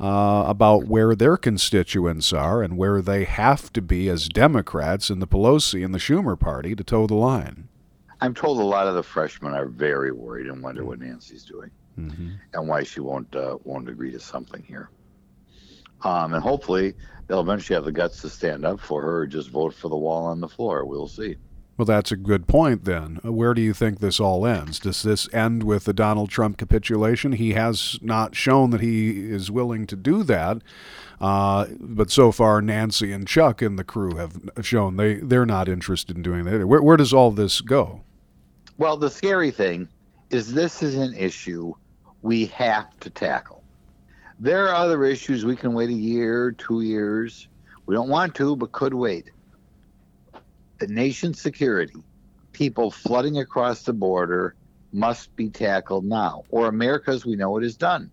uh, 0.00 0.44
about 0.46 0.86
where 0.86 1.14
their 1.14 1.36
constituents 1.36 2.32
are 2.32 2.62
and 2.62 2.76
where 2.76 3.02
they 3.02 3.24
have 3.24 3.72
to 3.72 3.82
be 3.82 4.08
as 4.08 4.28
Democrats 4.28 5.10
in 5.10 5.18
the 5.18 5.26
Pelosi 5.26 5.84
and 5.84 5.92
the 5.92 5.98
Schumer 5.98 6.38
party 6.38 6.74
to 6.74 6.84
toe 6.84 7.06
the 7.06 7.14
line. 7.14 7.68
I'm 8.20 8.34
told 8.34 8.58
a 8.58 8.64
lot 8.64 8.86
of 8.86 8.94
the 8.94 9.02
freshmen 9.02 9.54
are 9.54 9.66
very 9.66 10.12
worried 10.12 10.46
and 10.46 10.62
wonder 10.62 10.84
what 10.84 11.00
Nancy's 11.00 11.44
doing 11.44 11.70
mm-hmm. 11.98 12.30
and 12.52 12.68
why 12.68 12.82
she 12.82 13.00
won't 13.00 13.34
uh, 13.34 13.58
won't 13.64 13.88
agree 13.88 14.10
to 14.12 14.20
something 14.20 14.62
here. 14.62 14.90
Um, 16.02 16.34
and 16.34 16.42
hopefully 16.42 16.94
they'll 17.26 17.40
eventually 17.40 17.74
have 17.74 17.84
the 17.84 17.92
guts 17.92 18.20
to 18.22 18.28
stand 18.28 18.64
up 18.64 18.80
for 18.80 19.02
her 19.02 19.18
or 19.18 19.26
just 19.26 19.50
vote 19.50 19.74
for 19.74 19.88
the 19.88 19.96
wall 19.96 20.26
on 20.26 20.40
the 20.40 20.48
floor. 20.48 20.84
We'll 20.84 21.08
see. 21.08 21.36
Well, 21.76 21.86
that's 21.86 22.10
a 22.10 22.16
good 22.16 22.48
point 22.48 22.84
then. 22.84 23.20
Where 23.22 23.54
do 23.54 23.62
you 23.62 23.72
think 23.72 24.00
this 24.00 24.18
all 24.18 24.44
ends? 24.44 24.80
Does 24.80 25.04
this 25.04 25.32
end 25.32 25.62
with 25.62 25.84
the 25.84 25.92
Donald 25.92 26.28
Trump 26.28 26.56
capitulation? 26.56 27.32
He 27.32 27.52
has 27.52 28.00
not 28.02 28.34
shown 28.34 28.70
that 28.70 28.80
he 28.80 29.30
is 29.30 29.48
willing 29.48 29.86
to 29.86 29.94
do 29.94 30.24
that. 30.24 30.60
Uh, 31.20 31.66
but 31.78 32.10
so 32.10 32.32
far, 32.32 32.60
Nancy 32.60 33.12
and 33.12 33.28
Chuck 33.28 33.62
and 33.62 33.78
the 33.78 33.84
crew 33.84 34.16
have 34.16 34.36
shown 34.60 34.96
they, 34.96 35.14
they're 35.14 35.46
not 35.46 35.68
interested 35.68 36.16
in 36.16 36.22
doing 36.22 36.44
that. 36.44 36.66
Where, 36.66 36.82
where 36.82 36.96
does 36.96 37.14
all 37.14 37.30
this 37.30 37.60
go? 37.60 38.00
Well, 38.76 38.96
the 38.96 39.10
scary 39.10 39.52
thing 39.52 39.88
is 40.30 40.52
this 40.52 40.82
is 40.82 40.96
an 40.96 41.14
issue 41.14 41.74
we 42.22 42.46
have 42.46 42.98
to 43.00 43.10
tackle. 43.10 43.57
There 44.40 44.68
are 44.68 44.74
other 44.74 45.04
issues 45.04 45.44
we 45.44 45.56
can 45.56 45.72
wait 45.72 45.90
a 45.90 45.92
year, 45.92 46.52
two 46.52 46.82
years. 46.82 47.48
We 47.86 47.94
don't 47.94 48.08
want 48.08 48.34
to, 48.36 48.54
but 48.56 48.72
could 48.72 48.94
wait 48.94 49.30
the 50.78 50.86
nation's 50.86 51.40
security, 51.40 51.96
people 52.52 52.90
flooding 52.90 53.38
across 53.38 53.82
the 53.82 53.92
border, 53.92 54.54
must 54.92 55.34
be 55.36 55.50
tackled 55.50 56.04
now, 56.04 56.44
or 56.50 56.68
America 56.68 57.10
as 57.10 57.26
we 57.26 57.36
know 57.36 57.58
it 57.58 57.64
is 57.64 57.76
done. 57.76 58.10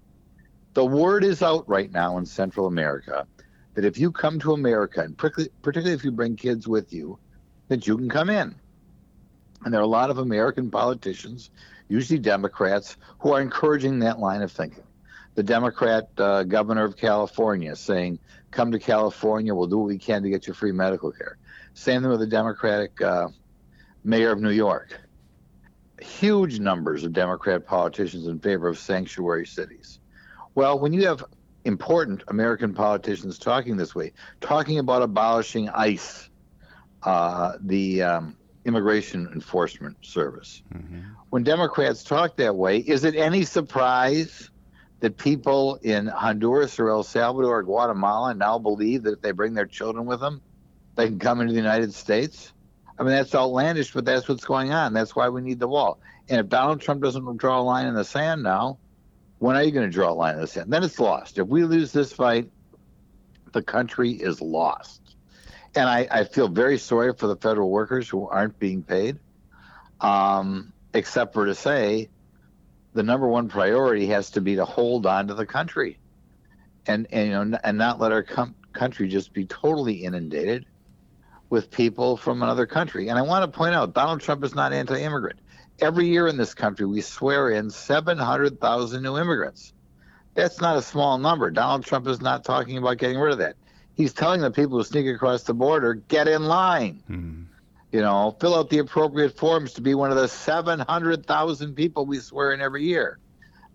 The 0.73 0.85
word 0.85 1.23
is 1.23 1.41
out 1.41 1.67
right 1.69 1.91
now 1.91 2.17
in 2.17 2.25
Central 2.25 2.67
America 2.67 3.27
that 3.75 3.85
if 3.85 3.97
you 3.97 4.11
come 4.11 4.39
to 4.39 4.53
America, 4.53 5.01
and 5.01 5.17
particularly 5.17 5.93
if 5.93 6.03
you 6.03 6.11
bring 6.11 6.35
kids 6.35 6.67
with 6.67 6.91
you, 6.91 7.17
that 7.67 7.87
you 7.87 7.97
can 7.97 8.09
come 8.09 8.29
in. 8.29 8.55
And 9.63 9.73
there 9.73 9.79
are 9.79 9.83
a 9.83 9.87
lot 9.87 10.09
of 10.09 10.17
American 10.17 10.69
politicians, 10.69 11.49
usually 11.87 12.19
Democrats, 12.19 12.97
who 13.19 13.33
are 13.33 13.41
encouraging 13.41 13.99
that 13.99 14.19
line 14.19 14.41
of 14.41 14.51
thinking. 14.51 14.84
The 15.35 15.43
Democrat 15.43 16.09
uh, 16.17 16.43
governor 16.43 16.83
of 16.83 16.97
California 16.97 17.75
saying, 17.75 18.19
Come 18.51 18.71
to 18.71 18.79
California, 18.79 19.53
we'll 19.53 19.67
do 19.67 19.77
what 19.79 19.87
we 19.87 19.97
can 19.97 20.23
to 20.23 20.29
get 20.29 20.47
you 20.47 20.53
free 20.53 20.71
medical 20.71 21.11
care. 21.11 21.37
Same 21.73 22.01
thing 22.01 22.09
with 22.09 22.21
the 22.21 22.27
Democratic 22.27 23.01
uh, 23.01 23.27
mayor 24.05 24.31
of 24.31 24.39
New 24.39 24.51
York. 24.51 24.97
Huge 26.01 26.59
numbers 26.59 27.03
of 27.03 27.11
Democrat 27.11 27.65
politicians 27.65 28.27
in 28.27 28.39
favor 28.39 28.69
of 28.69 28.77
sanctuary 28.77 29.45
cities. 29.45 29.99
Well, 30.55 30.79
when 30.79 30.93
you 30.93 31.05
have 31.05 31.25
important 31.65 32.23
American 32.29 32.73
politicians 32.73 33.37
talking 33.37 33.75
this 33.75 33.93
way, 33.93 34.13
talking 34.39 34.79
about 34.79 35.01
abolishing 35.01 35.67
ICE, 35.69 36.29
uh, 37.03 37.53
the 37.59 38.03
um, 38.03 38.37
Immigration 38.65 39.29
Enforcement 39.33 39.97
Service. 40.01 40.63
Mm-hmm. 40.73 41.01
When 41.29 41.43
Democrats 41.43 42.03
talk 42.03 42.37
that 42.37 42.55
way, 42.55 42.79
is 42.79 43.03
it 43.03 43.15
any 43.15 43.43
surprise 43.43 44.49
that 45.05 45.17
people 45.17 45.75
in 45.83 46.07
Honduras 46.07 46.79
or 46.79 46.89
El 46.89 47.03
Salvador 47.03 47.59
or 47.59 47.61
Guatemala 47.61 48.33
now 48.33 48.57
believe 48.57 49.03
that 49.03 49.13
if 49.13 49.21
they 49.21 49.33
bring 49.33 49.53
their 49.53 49.67
children 49.67 50.07
with 50.07 50.19
them, 50.19 50.41
they 50.95 51.05
can 51.05 51.19
come 51.19 51.41
into 51.41 51.53
the 51.53 51.59
United 51.59 51.93
States? 51.93 52.53
I 52.97 53.03
mean, 53.03 53.11
that's 53.11 53.35
outlandish, 53.35 53.93
but 53.93 54.03
that's 54.03 54.27
what's 54.27 54.45
going 54.45 54.71
on. 54.71 54.93
That's 54.93 55.15
why 55.15 55.29
we 55.29 55.41
need 55.41 55.59
the 55.59 55.67
wall. 55.67 55.99
And 56.27 56.39
if 56.39 56.49
Donald 56.49 56.81
Trump 56.81 57.03
doesn't 57.03 57.37
draw 57.37 57.59
a 57.59 57.61
line 57.61 57.85
in 57.85 57.93
the 57.93 58.03
sand 58.03 58.41
now, 58.41 58.79
when 59.37 59.55
are 59.55 59.61
you 59.61 59.69
going 59.69 59.85
to 59.85 59.93
draw 59.93 60.09
a 60.09 60.15
line 60.15 60.33
in 60.33 60.41
the 60.41 60.47
sand? 60.47 60.73
Then 60.73 60.81
it's 60.81 60.99
lost. 60.99 61.37
If 61.37 61.45
we 61.45 61.65
lose 61.65 61.91
this 61.91 62.11
fight, 62.11 62.49
the 63.51 63.61
country 63.61 64.09
is 64.09 64.41
lost. 64.41 65.17
And 65.75 65.87
I, 65.87 66.07
I 66.09 66.23
feel 66.23 66.47
very 66.47 66.79
sorry 66.79 67.13
for 67.13 67.27
the 67.27 67.35
federal 67.35 67.69
workers 67.69 68.09
who 68.09 68.27
aren't 68.27 68.57
being 68.57 68.81
paid, 68.81 69.19
um, 70.01 70.73
except 70.95 71.35
for 71.35 71.45
to 71.45 71.53
say 71.53 72.09
the 72.95 73.03
number 73.03 73.27
one 73.27 73.47
priority 73.47 74.07
has 74.07 74.31
to 74.31 74.41
be 74.41 74.55
to 74.55 74.65
hold 74.65 75.05
on 75.05 75.27
to 75.27 75.35
the 75.35 75.45
country 75.45 75.99
and, 76.87 77.05
and 77.11 77.27
you 77.27 77.33
know 77.33 77.59
and 77.63 77.77
not 77.77 77.99
let 77.99 78.11
our 78.11 78.23
com- 78.23 78.55
country 78.73 79.07
just 79.07 79.33
be 79.33 79.45
totally 79.45 80.03
inundated 80.03 80.65
with 81.51 81.69
people 81.69 82.17
from 82.17 82.41
another 82.41 82.65
country. 82.65 83.09
And 83.09 83.19
I 83.19 83.21
want 83.21 83.43
to 83.43 83.55
point 83.55 83.75
out 83.75 83.93
Donald 83.93 84.21
Trump 84.21 84.43
is 84.43 84.55
not 84.55 84.73
anti-immigrant 84.73 85.39
every 85.79 86.07
year 86.07 86.27
in 86.27 86.37
this 86.37 86.53
country, 86.53 86.85
we 86.85 87.01
swear 87.01 87.51
in 87.51 87.69
700,000 87.69 89.03
new 89.03 89.17
immigrants. 89.17 89.73
That's 90.33 90.59
not 90.59 90.77
a 90.77 90.81
small 90.81 91.17
number. 91.17 91.49
Donald 91.49 91.85
Trump 91.85 92.07
is 92.07 92.21
not 92.21 92.43
talking 92.43 92.77
about 92.77 92.97
getting 92.97 93.17
rid 93.17 93.31
of 93.31 93.39
that. 93.39 93.55
He's 93.93 94.13
telling 94.13 94.41
the 94.41 94.51
people 94.51 94.77
who 94.77 94.83
sneak 94.83 95.07
across 95.07 95.43
the 95.43 95.53
border, 95.53 95.93
get 95.93 96.27
in 96.27 96.45
line. 96.45 97.01
Hmm. 97.07 97.43
You 97.91 98.01
know, 98.01 98.35
fill 98.39 98.55
out 98.55 98.69
the 98.69 98.79
appropriate 98.79 99.37
forms 99.37 99.73
to 99.73 99.81
be 99.81 99.95
one 99.95 100.11
of 100.11 100.17
the 100.17 100.27
700,000 100.27 101.75
people 101.75 102.05
we 102.05 102.19
swear 102.19 102.51
in 102.51 102.59
every 102.59 102.83
year, 102.83 103.19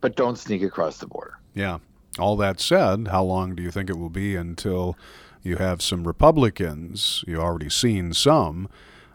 but 0.01 0.17
don't 0.17 0.37
sneak 0.37 0.63
across 0.63 0.99
the 0.99 1.07
border. 1.07 1.39
Yeah. 1.55 1.79
All 2.19 2.37
that 2.37 2.61
said, 2.61 3.09
how 3.09 3.23
long 3.23 3.55
do 3.55 3.63
you 3.63 3.71
think 3.71 3.89
it 3.89 3.97
will 3.97 4.11
be 4.11 4.37
until 4.37 4.97
you 5.43 5.57
have 5.57 5.81
some 5.81 6.07
Republicans, 6.07 7.25
you've 7.27 7.41
already 7.41 7.71
seen 7.71 8.13
some, 8.13 8.69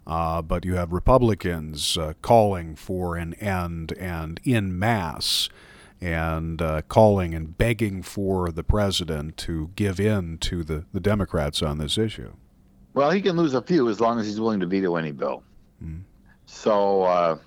uh, 0.08 0.42
but 0.42 0.66
you 0.66 0.76
have 0.76 0.92
Republicans 0.92 1.98
uh, 1.98 2.14
calling 2.22 2.76
for 2.76 3.16
an 3.16 3.34
end 3.36 3.92
and 3.94 4.40
in 4.44 4.78
mass 4.78 5.50
and 6.02 6.62
uh, 6.62 6.82
calling 6.88 7.34
and 7.34 7.58
begging 7.58 8.02
for 8.04 8.52
the 8.52 8.64
president 8.64 9.38
to 9.38 9.72
give 9.76 10.00
in 10.00 10.38
to 10.38 10.64
the, 10.64 10.86
the 10.94 11.00
Democrats 11.00 11.62
on 11.62 11.78
this 11.78 11.98
issue. 11.98 12.34
Well, 12.96 13.12
he 13.12 13.22
can 13.22 13.36
lose 13.36 13.54
a 13.54 13.62
few 13.62 13.90
as 13.90 14.00
long 14.00 14.22
as 14.22 14.26
he's 14.26 14.40
willing 14.40 14.62
to 14.62 14.66
veto 14.66 14.96
any 14.96 15.12
bill. 15.12 15.44
Mm. 15.84 16.04
So 16.46 17.04
uh, 17.04 17.38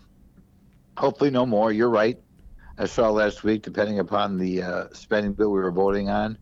hopefully, 0.99 1.31
no 1.31 1.47
more. 1.47 1.73
You're 1.73 1.88
right. 1.88 2.19
I 2.76 2.85
saw 2.85 3.09
last 3.09 3.45
week, 3.45 3.62
depending 3.62 3.99
upon 3.99 4.37
the 4.37 4.62
uh, 4.62 4.85
spending 4.93 5.33
bill 5.33 5.50
we 5.50 5.61
were 5.61 5.73
voting 5.73 6.11
on, 6.11 6.37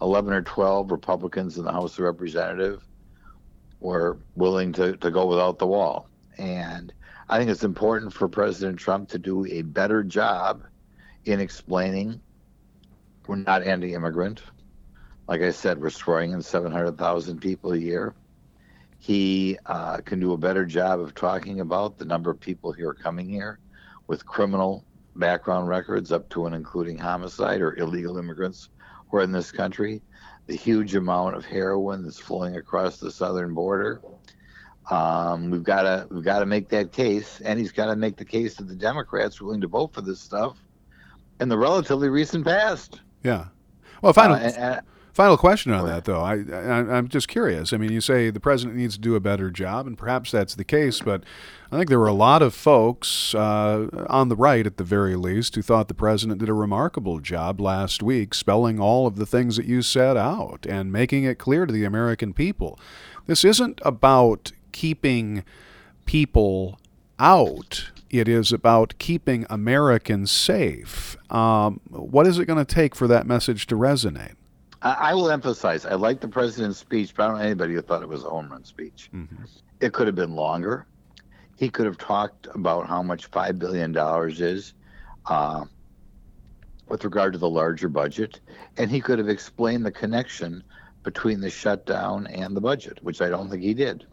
11 0.00 0.32
or 0.32 0.40
12 0.40 0.90
Republicans 0.90 1.58
in 1.58 1.64
the 1.64 1.70
House 1.70 1.98
of 1.98 2.04
Representatives 2.04 2.82
were 3.80 4.16
willing 4.36 4.72
to, 4.72 4.96
to 4.96 5.10
go 5.10 5.26
without 5.26 5.58
the 5.58 5.66
wall. 5.66 6.08
And 6.38 6.94
I 7.28 7.38
think 7.38 7.50
it's 7.50 7.62
important 7.62 8.14
for 8.14 8.26
President 8.26 8.78
Trump 8.78 9.10
to 9.10 9.18
do 9.18 9.44
a 9.46 9.60
better 9.60 10.02
job 10.02 10.64
in 11.26 11.40
explaining 11.40 12.22
we're 13.26 13.36
not 13.36 13.64
anti 13.64 13.92
immigrant. 13.92 14.40
Like 15.28 15.42
I 15.42 15.50
said, 15.50 15.78
we're 15.78 15.90
swearing 15.90 16.32
in 16.32 16.40
700,000 16.40 17.38
people 17.38 17.72
a 17.72 17.76
year. 17.76 18.14
He 18.98 19.58
uh, 19.66 19.98
can 19.98 20.20
do 20.20 20.32
a 20.32 20.38
better 20.38 20.64
job 20.64 21.00
of 21.00 21.14
talking 21.14 21.60
about 21.60 21.98
the 21.98 22.04
number 22.04 22.30
of 22.30 22.40
people 22.40 22.72
who 22.72 22.86
are 22.88 22.94
coming 22.94 23.28
here 23.28 23.58
with 24.06 24.26
criminal 24.26 24.84
background 25.14 25.68
records 25.68 26.12
up 26.12 26.28
to 26.30 26.46
and 26.46 26.54
including 26.54 26.98
homicide 26.98 27.60
or 27.60 27.76
illegal 27.76 28.18
immigrants 28.18 28.68
who 29.08 29.18
are 29.18 29.22
in 29.22 29.32
this 29.32 29.50
country 29.50 30.02
the 30.46 30.54
huge 30.54 30.94
amount 30.94 31.36
of 31.36 31.44
heroin 31.44 32.04
that's 32.04 32.18
flowing 32.18 32.56
across 32.56 32.98
the 32.98 33.10
southern 33.10 33.52
border. 33.54 34.00
Um, 34.90 35.50
we've 35.50 35.64
got 35.64 35.82
to 35.82 36.06
we've 36.10 36.22
got 36.22 36.38
to 36.38 36.46
make 36.46 36.68
that 36.68 36.92
case, 36.92 37.40
and 37.44 37.58
he's 37.58 37.72
got 37.72 37.86
to 37.86 37.96
make 37.96 38.16
the 38.16 38.24
case 38.24 38.54
that 38.56 38.68
the 38.68 38.76
Democrats 38.76 39.40
willing 39.40 39.60
to 39.60 39.66
vote 39.66 39.92
for 39.92 40.00
this 40.00 40.20
stuff 40.20 40.56
in 41.40 41.48
the 41.48 41.58
relatively 41.58 42.08
recent 42.08 42.44
past. 42.44 43.00
Yeah. 43.24 43.46
Well, 44.02 44.12
final 44.12 44.36
uh, 44.36 44.40
and, 44.40 44.56
and, 44.56 44.80
final 45.16 45.38
question 45.38 45.72
on 45.72 45.86
that 45.86 46.04
though. 46.04 46.20
I, 46.20 46.34
I 46.34 46.96
I'm 46.96 47.08
just 47.08 47.26
curious. 47.26 47.72
I 47.72 47.78
mean, 47.78 47.90
you 47.90 48.02
say 48.02 48.28
the 48.28 48.38
president 48.38 48.76
needs 48.76 48.94
to 48.96 49.00
do 49.00 49.16
a 49.16 49.20
better 49.20 49.50
job, 49.50 49.86
and 49.86 49.96
perhaps 49.96 50.30
that's 50.30 50.54
the 50.54 50.64
case, 50.64 51.00
but 51.00 51.24
I 51.72 51.78
think 51.78 51.88
there 51.88 51.98
were 51.98 52.06
a 52.06 52.12
lot 52.12 52.42
of 52.42 52.54
folks 52.54 53.34
uh, 53.34 53.88
on 54.08 54.28
the 54.28 54.36
right, 54.36 54.66
at 54.66 54.76
the 54.76 54.84
very 54.84 55.16
least, 55.16 55.54
who 55.54 55.62
thought 55.62 55.88
the 55.88 55.94
president 55.94 56.38
did 56.38 56.50
a 56.50 56.54
remarkable 56.54 57.18
job 57.18 57.60
last 57.60 58.02
week 58.02 58.34
spelling 58.34 58.78
all 58.78 59.06
of 59.06 59.16
the 59.16 59.26
things 59.26 59.56
that 59.56 59.64
you 59.64 59.80
set 59.80 60.16
out 60.18 60.66
and 60.68 60.92
making 60.92 61.24
it 61.24 61.38
clear 61.38 61.64
to 61.64 61.72
the 61.72 61.84
American 61.84 62.32
people. 62.34 62.78
This 63.26 63.42
isn't 63.42 63.80
about 63.84 64.52
keeping 64.70 65.44
people 66.04 66.78
out. 67.18 67.90
It 68.10 68.28
is 68.28 68.52
about 68.52 68.94
keeping 68.98 69.46
Americans 69.48 70.30
safe. 70.30 71.16
Um, 71.32 71.80
what 71.88 72.26
is 72.26 72.38
it 72.38 72.44
going 72.44 72.64
to 72.64 72.74
take 72.74 72.94
for 72.94 73.08
that 73.08 73.26
message 73.26 73.66
to 73.68 73.74
resonate? 73.74 74.34
I, 74.92 75.14
will 75.14 75.30
emphasize, 75.30 75.86
I 75.86 75.94
like 75.94 76.20
the 76.20 76.28
president's 76.28 76.78
speech, 76.78 77.14
but 77.14 77.24
I 77.24 77.26
don't 77.28 77.38
know 77.38 77.44
anybody 77.44 77.74
who 77.74 77.82
thought 77.82 78.02
it 78.02 78.08
was 78.08 78.24
a 78.24 78.30
home 78.30 78.50
run 78.50 78.64
speech. 78.64 79.10
Mm-hmm. 79.14 79.44
It 79.80 79.92
could 79.92 80.06
have 80.06 80.16
been 80.16 80.34
longer 80.34 80.86
he 81.56 81.70
could 81.70 81.86
have 81.86 81.98
talked 81.98 82.46
about 82.54 82.86
how 82.86 83.02
much 83.02 83.30
$5 83.30 83.58
billion 83.58 83.96
is 83.96 84.74
uh, 85.24 85.64
with 86.86 87.02
regard 87.02 87.32
to 87.32 87.38
the 87.38 87.48
larger 87.48 87.88
budget, 87.88 88.40
and 88.76 88.90
he 88.90 89.00
could 89.00 89.18
have 89.18 89.28
explained 89.28 89.84
the 89.84 89.90
connection 89.90 90.62
between 91.02 91.40
the 91.40 91.50
shutdown 91.50 92.26
and 92.26 92.54
the 92.54 92.60
budget, 92.60 92.98
which 93.02 93.22
I 93.22 93.28
don't 93.28 93.48
think 93.50 93.62
he 93.62 93.74
did. 93.74 94.04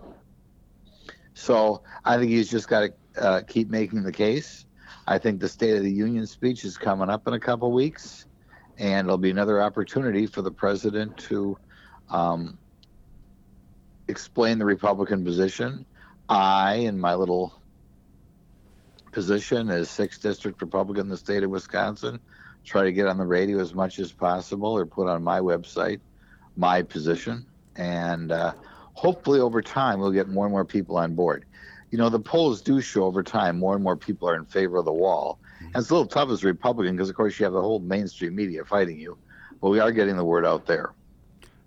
So 1.34 1.84
I 2.06 2.18
think 2.18 2.32
he's 2.32 2.50
just 2.50 2.70
got 2.70 2.89
to 3.15 3.22
uh, 3.22 3.42
keep 3.42 3.70
making 3.70 4.03
the 4.03 4.12
case. 4.12 4.65
I 5.06 5.18
think 5.18 5.42
the 5.42 5.50
State 5.50 5.75
of 5.75 5.84
the 5.84 5.92
Union 5.92 6.25
speech 6.25 6.63
is 6.63 6.77
coming 6.77 7.10
up 7.10 7.27
in 7.27 7.34
a 7.34 7.39
couple 7.39 7.72
weeks, 7.72 8.25
and 8.77 9.08
it'll 9.08 9.18
be 9.18 9.30
another 9.30 9.62
opportunity 9.62 10.25
for 10.25 10.42
the 10.42 10.51
president 10.51 11.18
to 11.18 11.58
um, 12.10 12.58
explain 14.08 14.60
the 14.60 14.65
Republican 14.65 15.24
position 15.24 15.86
I, 16.30 16.75
in 16.75 17.00
my 17.00 17.15
little 17.15 17.53
position 19.12 19.70
as 19.70 19.89
sixth 19.89 20.22
district 20.22 20.62
Republican 20.62 21.01
in 21.01 21.10
the 21.10 21.18
state 21.18 21.44
of 21.44 21.50
Wisconsin, 21.50 22.20
try 22.63 22.84
to 22.84 22.92
get 22.92 23.08
on 23.08 23.18
the 23.18 23.25
radio 23.25 23.60
as 23.60 23.74
much 23.74 24.00
as 24.00 24.12
possible 24.12 24.70
or 24.70 24.86
put 24.86 25.08
on 25.08 25.24
my 25.24 25.39
website 25.39 26.00
my 26.56 26.82
position. 26.82 27.46
And 27.75 28.32
uh, 28.32 28.53
hopefully 28.94 29.39
over 29.39 29.62
time, 29.62 30.00
we'll 30.00 30.12
get 30.12 30.30
more 30.30 30.46
and 30.46 30.51
more 30.51 30.65
people 30.65 30.98
on 30.98 31.15
board. 31.15 31.46
You 31.92 31.98
know, 31.98 32.10
the 32.10 32.20
polls 32.20 32.62
do 32.62 32.82
show 32.82 33.03
over 33.03 33.24
time 33.24 33.60
more 33.60 33.75
and 33.75 33.84
more 33.84 33.96
people 33.98 34.30
are 34.30 34.36
in 34.36 34.46
favor 34.46 34.77
of 34.77 34.86
the 34.86 34.94
wall. 34.94 35.39
And 35.74 35.82
it's 35.82 35.89
a 35.89 35.94
little 35.94 36.08
tough 36.08 36.30
as 36.30 36.44
a 36.44 36.48
Republican 36.48 36.96
because, 36.96 37.10
of 37.10 37.15
course, 37.15 37.39
you 37.39 37.46
have 37.46 37.53
the 37.53 37.62
whole 37.62 37.80
mainstream 37.80 38.36
media 38.36 38.63
fighting 38.63 39.00
you. 39.00 39.18
But 39.60 39.70
we 39.70 39.80
are 39.80 39.92
getting 39.92 40.18
the 40.18 40.25
word 40.25 40.46
out 40.46 40.65
there. 40.68 40.94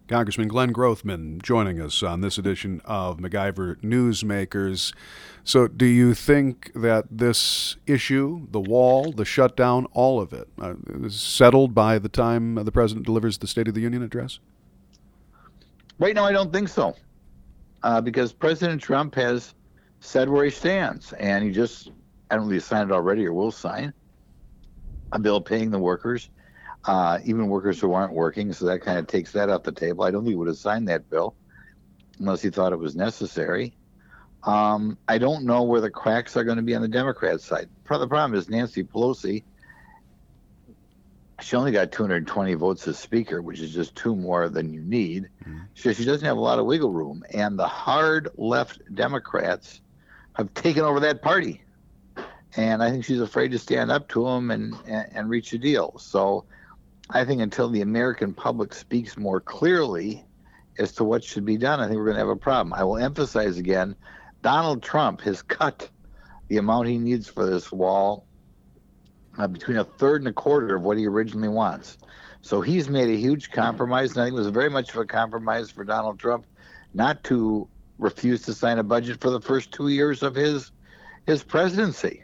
Congressman 0.06 0.46
Glenn 0.46 0.72
Grothman 0.72 1.42
joining 1.42 1.80
us 1.80 2.00
on 2.04 2.20
this 2.20 2.38
edition 2.38 2.80
of 2.84 3.18
MacIver 3.18 3.76
Newsmakers. 3.80 4.94
So, 5.42 5.66
do 5.66 5.84
you 5.84 6.14
think 6.14 6.70
that 6.75 7.06
this 7.10 7.76
issue, 7.88 8.46
the 8.52 8.60
wall, 8.60 9.10
the 9.10 9.25
shutdown, 9.25 9.86
all 9.92 10.20
of 10.20 10.32
it, 10.32 10.48
uh, 10.60 10.75
is 11.02 11.20
settled 11.20 11.75
by 11.75 11.98
the 11.98 12.08
time 12.08 12.54
the 12.54 12.70
president 12.70 13.04
delivers 13.04 13.38
the 13.38 13.48
State 13.48 13.66
of 13.66 13.75
the 13.75 13.80
Union 13.80 14.02
address? 14.02 14.38
Right 15.98 16.14
now, 16.14 16.25
I 16.25 16.32
don't 16.32 16.52
think 16.52 16.68
so, 16.68 16.94
uh, 17.82 18.00
because 18.00 18.32
President 18.32 18.80
Trump 18.80 19.16
has 19.16 19.54
said 19.98 20.28
where 20.28 20.44
he 20.44 20.50
stands, 20.50 21.12
and 21.14 21.42
he 21.42 21.50
just 21.50 21.90
I 22.30 22.37
don't 22.37 22.47
know 22.47 22.54
if 22.54 22.62
he 22.62 22.66
signed 22.66 22.90
it 22.90 22.95
already 22.95 23.26
or 23.26 23.33
will 23.33 23.50
sign 23.50 23.92
a 25.12 25.18
bill 25.18 25.40
paying 25.40 25.71
the 25.71 25.78
workers, 25.78 26.28
uh, 26.85 27.18
even 27.25 27.49
workers 27.49 27.80
who 27.80 27.92
aren't 27.92 28.12
working. 28.12 28.52
So 28.52 28.66
that 28.66 28.80
kind 28.80 28.99
of 28.99 29.06
takes 29.06 29.33
that 29.33 29.49
off 29.49 29.62
the 29.62 29.73
table. 29.73 30.04
I 30.04 30.11
don't 30.11 30.23
think 30.23 30.33
he 30.33 30.37
would 30.37 30.49
have 30.49 30.59
signed 30.59 30.88
that 30.88 31.09
bill 31.09 31.35
unless 32.18 32.42
he 32.42 32.50
thought 32.50 32.73
it 32.73 32.78
was 32.78 32.97
necessary. 32.97 33.76
Um, 34.42 34.97
I 35.09 35.18
don't 35.18 35.45
know 35.45 35.64
where 35.64 35.80
the 35.80 35.90
cracks 35.90 36.37
are 36.37 36.45
going 36.45 36.56
to 36.56 36.62
be 36.62 36.75
on 36.75 36.83
the 36.83 36.88
Democrat 36.88 37.40
side. 37.40 37.68
The 37.88 38.06
problem 38.06 38.35
is 38.38 38.49
Nancy 38.49 38.85
Pelosi. 38.85 39.42
She 41.40 41.56
only 41.56 41.73
got 41.73 41.92
220 41.92 42.54
votes 42.54 42.88
as 42.88 42.99
Speaker, 42.99 43.42
which 43.42 43.61
is 43.61 43.75
just 43.75 43.95
two 43.95 44.16
more 44.16 44.49
than 44.49 44.73
you 44.73 44.80
need. 44.80 45.28
Mm-hmm. 45.42 45.59
So 45.75 45.92
she 45.92 46.04
doesn't 46.04 46.25
have 46.25 46.38
a 46.38 46.40
lot 46.40 46.59
of 46.59 46.64
wiggle 46.64 46.92
room. 46.92 47.25
And 47.30 47.59
the 47.59 47.66
hard 47.66 48.28
left 48.37 48.80
Democrats 48.95 49.80
have 50.35 50.54
taken 50.54 50.83
over 50.83 51.00
that 51.00 51.21
party. 51.23 51.62
And 52.56 52.82
I 52.82 52.90
think 52.90 53.04
she's 53.04 53.20
afraid 53.20 53.52
to 53.52 53.58
stand 53.58 53.90
up 53.90 54.08
to 54.08 54.26
him 54.26 54.50
and, 54.50 54.75
and, 54.86 55.08
and 55.12 55.30
reach 55.30 55.52
a 55.52 55.58
deal. 55.58 55.96
So 55.98 56.44
I 57.10 57.25
think 57.25 57.40
until 57.40 57.68
the 57.68 57.82
American 57.82 58.32
public 58.32 58.75
speaks 58.75 59.16
more 59.16 59.40
clearly 59.40 60.25
as 60.78 60.92
to 60.92 61.04
what 61.04 61.22
should 61.22 61.44
be 61.44 61.56
done, 61.56 61.80
I 61.80 61.86
think 61.86 61.96
we're 61.96 62.04
going 62.04 62.16
to 62.16 62.20
have 62.20 62.28
a 62.28 62.36
problem. 62.36 62.72
I 62.72 62.84
will 62.84 62.98
emphasize 62.98 63.58
again 63.58 63.94
Donald 64.42 64.82
Trump 64.82 65.20
has 65.22 65.42
cut 65.42 65.88
the 66.48 66.58
amount 66.58 66.88
he 66.88 66.98
needs 66.98 67.28
for 67.28 67.44
this 67.44 67.72
wall 67.72 68.26
uh, 69.38 69.46
between 69.46 69.76
a 69.76 69.84
third 69.84 70.22
and 70.22 70.28
a 70.28 70.32
quarter 70.32 70.76
of 70.76 70.82
what 70.82 70.96
he 70.96 71.06
originally 71.06 71.48
wants. 71.48 71.98
So 72.42 72.60
he's 72.60 72.88
made 72.88 73.08
a 73.08 73.16
huge 73.16 73.50
compromise, 73.50 74.12
and 74.12 74.20
I 74.20 74.26
think 74.26 74.34
it 74.34 74.38
was 74.38 74.48
very 74.48 74.70
much 74.70 74.90
of 74.90 74.96
a 74.96 75.04
compromise 75.04 75.70
for 75.70 75.84
Donald 75.84 76.18
Trump 76.18 76.46
not 76.94 77.25
to 77.25 77.68
refuse 77.98 78.42
to 78.42 78.54
sign 78.54 78.78
a 78.78 78.82
budget 78.82 79.20
for 79.20 79.30
the 79.30 79.40
first 79.40 79.72
two 79.72 79.88
years 79.88 80.22
of 80.22 80.34
his 80.34 80.70
his 81.26 81.42
presidency. 81.42 82.22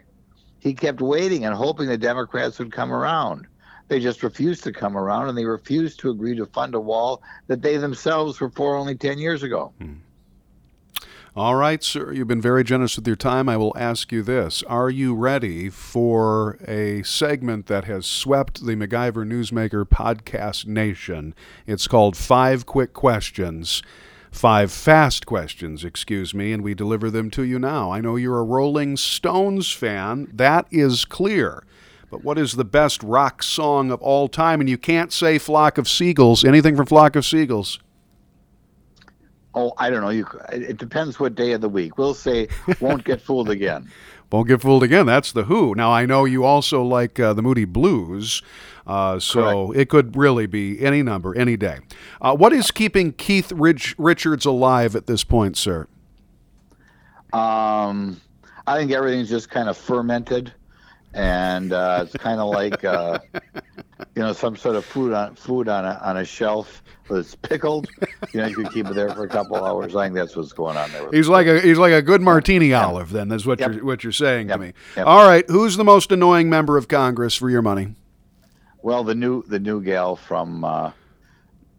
He 0.63 0.73
kept 0.73 1.01
waiting 1.01 1.43
and 1.43 1.53
hoping 1.53 1.87
the 1.87 1.97
Democrats 1.97 2.57
would 2.57 2.71
come 2.71 2.93
around. 2.93 3.47
They 3.89 3.99
just 3.99 4.23
refused 4.23 4.63
to 4.63 4.71
come 4.71 4.95
around, 4.95 5.27
and 5.27 5.37
they 5.37 5.43
refused 5.43 5.99
to 5.99 6.09
agree 6.09 6.37
to 6.37 6.45
fund 6.45 6.73
a 6.73 6.79
wall 6.79 7.21
that 7.47 7.61
they 7.61 7.75
themselves 7.75 8.39
were 8.39 8.49
for 8.49 8.77
only 8.77 8.95
10 8.95 9.17
years 9.17 9.43
ago. 9.43 9.73
Hmm. 9.77 9.95
All 11.35 11.55
right, 11.55 11.83
sir. 11.83 12.13
You've 12.13 12.29
been 12.29 12.39
very 12.39 12.63
generous 12.63 12.95
with 12.95 13.05
your 13.05 13.17
time. 13.17 13.49
I 13.49 13.57
will 13.57 13.75
ask 13.75 14.13
you 14.13 14.23
this 14.23 14.63
Are 14.63 14.89
you 14.89 15.13
ready 15.13 15.69
for 15.69 16.57
a 16.65 17.03
segment 17.03 17.65
that 17.65 17.83
has 17.83 18.05
swept 18.05 18.65
the 18.65 18.75
MacIver 18.77 19.27
Newsmaker 19.27 19.83
podcast 19.83 20.65
nation? 20.65 21.35
It's 21.67 21.89
called 21.89 22.15
Five 22.15 22.65
Quick 22.65 22.93
Questions. 22.93 23.83
Five 24.33 24.71
fast 24.71 25.27
questions, 25.27 25.85
excuse 25.85 26.33
me, 26.33 26.51
and 26.51 26.63
we 26.63 26.73
deliver 26.73 27.11
them 27.11 27.29
to 27.31 27.43
you 27.43 27.59
now. 27.59 27.91
I 27.91 28.01
know 28.01 28.15
you're 28.15 28.39
a 28.39 28.43
Rolling 28.43 28.97
Stones 28.97 29.71
fan. 29.71 30.27
That 30.33 30.65
is 30.71 31.05
clear. 31.05 31.63
But 32.09 32.23
what 32.23 32.39
is 32.39 32.53
the 32.53 32.65
best 32.65 33.03
rock 33.03 33.43
song 33.43 33.91
of 33.91 34.01
all 34.01 34.27
time? 34.27 34.59
And 34.59 34.67
you 34.67 34.77
can't 34.77 35.13
say 35.13 35.37
Flock 35.37 35.77
of 35.77 35.87
Seagulls, 35.87 36.43
anything 36.43 36.75
from 36.75 36.87
Flock 36.87 37.15
of 37.15 37.25
Seagulls. 37.25 37.79
Oh, 39.53 39.73
I 39.77 39.91
don't 39.91 40.01
know. 40.01 40.09
You, 40.09 40.25
it 40.51 40.77
depends 40.77 41.19
what 41.19 41.35
day 41.35 41.51
of 41.51 41.61
the 41.61 41.69
week. 41.69 41.99
We'll 41.99 42.15
say 42.15 42.47
"Won't 42.81 43.03
Get 43.03 43.21
Fooled 43.21 43.51
Again." 43.51 43.89
Won't 44.33 44.47
get 44.47 44.61
fooled 44.61 44.81
again. 44.81 45.05
That's 45.05 45.31
the 45.31 45.43
Who. 45.43 45.75
Now 45.75 45.91
I 45.91 46.07
know 46.07 46.25
you 46.25 46.43
also 46.43 46.81
like 46.81 47.19
uh, 47.19 47.33
the 47.33 47.43
Moody 47.43 47.65
Blues, 47.65 48.41
uh, 48.85 49.19
so 49.19 49.67
Correct. 49.67 49.81
it 49.81 49.89
could 49.89 50.15
really 50.15 50.45
be 50.45 50.81
any 50.81 51.03
number, 51.03 51.35
any 51.35 51.55
day. 51.57 51.79
Uh, 52.21 52.35
what 52.35 52.53
is 52.53 52.71
keeping 52.71 53.13
Keith 53.13 53.51
Rich- 53.51 53.95
Richards 53.97 54.45
alive 54.45 54.95
at 54.95 55.07
this 55.07 55.23
point, 55.23 55.57
sir? 55.57 55.87
Um, 57.31 58.21
I 58.67 58.77
think 58.77 58.91
everything's 58.91 59.29
just 59.29 59.49
kind 59.49 59.69
of 59.69 59.77
fermented, 59.77 60.53
and 61.13 61.73
uh, 61.73 62.05
it's 62.05 62.15
kind 62.17 62.39
of 62.39 62.49
like 62.49 62.83
uh, 62.83 63.19
you 63.33 64.21
know 64.21 64.33
some 64.33 64.55
sort 64.55 64.75
of 64.75 64.85
food 64.85 65.13
on 65.13 65.35
food 65.35 65.67
on 65.67 65.83
a, 65.85 65.99
on 66.03 66.17
a 66.17 66.25
shelf 66.25 66.83
that's 67.09 67.35
pickled. 67.35 67.89
You 68.33 68.41
know, 68.41 68.47
you 68.47 68.55
could 68.55 68.71
keep 68.71 68.85
it 68.87 68.93
there 68.93 69.09
for 69.09 69.23
a 69.23 69.29
couple 69.29 69.63
hours. 69.63 69.95
I 69.95 70.05
think 70.05 70.15
that's 70.15 70.35
what's 70.35 70.53
going 70.53 70.77
on 70.77 70.91
there. 70.91 71.09
He's 71.11 71.27
like 71.27 71.47
a 71.47 71.59
he's 71.59 71.79
like 71.79 71.93
a 71.93 72.01
good 72.01 72.21
martini 72.21 72.67
yeah. 72.67 72.85
olive. 72.85 73.11
Then 73.11 73.29
that's 73.29 73.45
what 73.45 73.59
yep. 73.59 73.73
you're 73.73 73.85
what 73.85 74.03
you're 74.03 74.13
saying 74.13 74.49
yep. 74.49 74.57
to 74.57 74.61
me. 74.61 74.73
Yep. 74.95 75.07
All 75.07 75.27
right, 75.27 75.49
who's 75.49 75.75
the 75.75 75.83
most 75.83 76.11
annoying 76.11 76.49
member 76.49 76.77
of 76.77 76.87
Congress 76.87 77.35
for 77.35 77.49
your 77.49 77.61
money? 77.63 77.95
Well, 78.83 79.03
the 79.03 79.15
new 79.15 79.43
the 79.43 79.59
new 79.59 79.81
gal 79.81 80.15
from 80.15 80.63
uh, 80.63 80.91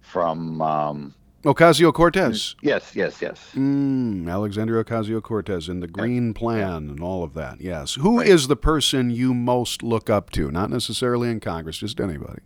from 0.00 0.60
um, 0.62 1.14
Ocasio 1.44 1.92
Cortez. 1.92 2.56
Yes, 2.62 2.96
yes, 2.96 3.20
yes. 3.20 3.50
Mm, 3.54 4.30
Alexandria 4.30 4.82
Ocasio 4.82 5.22
Cortez 5.22 5.68
and 5.68 5.82
the 5.82 5.86
Green 5.86 6.32
Plan 6.32 6.58
yeah. 6.58 6.76
and 6.92 7.02
all 7.02 7.22
of 7.22 7.34
that. 7.34 7.60
Yes. 7.60 7.94
Who 7.96 8.18
right. 8.18 8.26
is 8.26 8.48
the 8.48 8.56
person 8.56 9.10
you 9.10 9.34
most 9.34 9.82
look 9.82 10.08
up 10.08 10.30
to? 10.30 10.50
Not 10.50 10.70
necessarily 10.70 11.28
in 11.28 11.40
Congress, 11.40 11.76
just 11.76 12.00
anybody. 12.00 12.40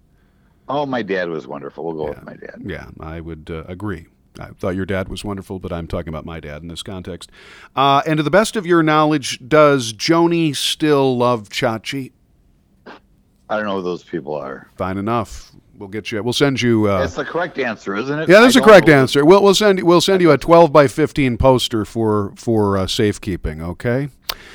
Oh, 0.68 0.85
my 0.85 1.03
dad 1.03 1.29
was 1.29 1.47
wonderful. 1.47 1.85
We'll 1.85 1.94
go 1.94 2.05
yeah. 2.11 2.18
with 2.18 2.25
my 2.25 2.35
dad. 2.35 2.61
Yeah, 2.64 2.88
I 2.99 3.21
would 3.21 3.51
uh, 3.51 3.62
agree. 3.68 4.07
I 4.40 4.49
thought 4.49 4.75
your 4.75 4.87
dad 4.87 5.09
was 5.09 5.25
wonderful, 5.25 5.61
but 5.61 5.73
I'm 5.73 5.87
talking 5.87 6.09
about 6.09 6.27
my 6.27 6.40
dad 6.40 6.62
in 6.62 6.68
this 6.68 6.83
context. 6.83 7.31
Uh, 7.77 8.03
and 8.07 8.16
to 8.16 8.23
the 8.25 8.31
best 8.31 8.57
of 8.57 8.66
your 8.66 8.83
knowledge, 8.83 9.40
does 9.49 9.92
Joni 9.92 10.55
still 10.55 11.16
love 11.16 11.49
Chachi? 11.49 12.12
I 13.51 13.57
don't 13.57 13.67
know 13.67 13.77
who 13.77 13.83
those 13.83 14.05
people 14.05 14.35
are. 14.35 14.69
Fine 14.77 14.99
enough. 14.99 15.53
We'll 15.79 15.89
get 15.89 16.11
you. 16.11 16.23
We'll 16.23 16.33
send 16.33 16.61
you. 16.61 16.87
Uh, 16.87 17.01
that's 17.01 17.15
the 17.15 17.25
correct 17.25 17.59
answer, 17.59 17.95
isn't 17.95 18.19
it? 18.19 18.29
Yeah, 18.29 18.41
that's 18.41 18.55
the 18.55 18.61
correct 18.61 18.89
answer. 18.89 19.25
We'll 19.25 19.43
we'll 19.43 19.55
send 19.55 19.81
we'll 19.85 20.01
send 20.01 20.21
you 20.21 20.33
a 20.33 20.39
12 20.39 20.73
by 20.73 20.89
15 20.89 21.39
poster 21.39 21.85
for 21.85 22.33
for 22.37 22.77
uh, 22.77 22.87
safekeeping. 22.87 23.63
Okay. 23.63 24.09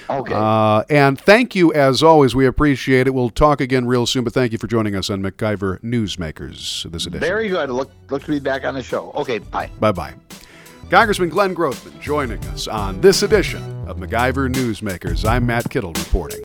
Okay. 0.10 0.34
Uh, 0.36 0.84
and 0.90 1.20
thank 1.20 1.56
you 1.56 1.74
as 1.74 2.04
always. 2.04 2.36
We 2.36 2.46
appreciate 2.46 3.08
it. 3.08 3.14
We'll 3.14 3.30
talk 3.30 3.62
again 3.62 3.88
real 3.88 4.06
soon. 4.06 4.26
But 4.26 4.34
thank 4.34 4.52
you 4.52 4.58
for 4.58 4.68
joining 4.68 4.96
us 4.96 5.10
on 5.10 5.22
MacIver 5.22 5.80
Newsmakers 5.80 6.92
this 6.92 7.06
edition. 7.06 7.20
Very 7.22 7.48
good. 7.48 7.70
Look 7.70 7.92
look 8.10 8.24
to 8.24 8.32
be 8.32 8.40
back 8.40 8.66
on 8.66 8.74
the 8.74 8.84
show. 8.84 9.12
Okay. 9.16 9.40
Bye. 9.40 9.70
Bye 9.80 9.94
bye. 9.94 10.14
Congressman 10.90 11.30
Glenn 11.30 11.56
Grothman 11.56 12.00
joining 12.02 12.44
us 12.48 12.68
on 12.68 13.00
this 13.00 13.24
edition 13.24 13.64
of 13.88 13.98
MacIver 13.98 14.54
Newsmakers. 14.54 15.28
I'm 15.28 15.46
Matt 15.46 15.70
Kittle 15.70 15.94
reporting. 15.94 16.44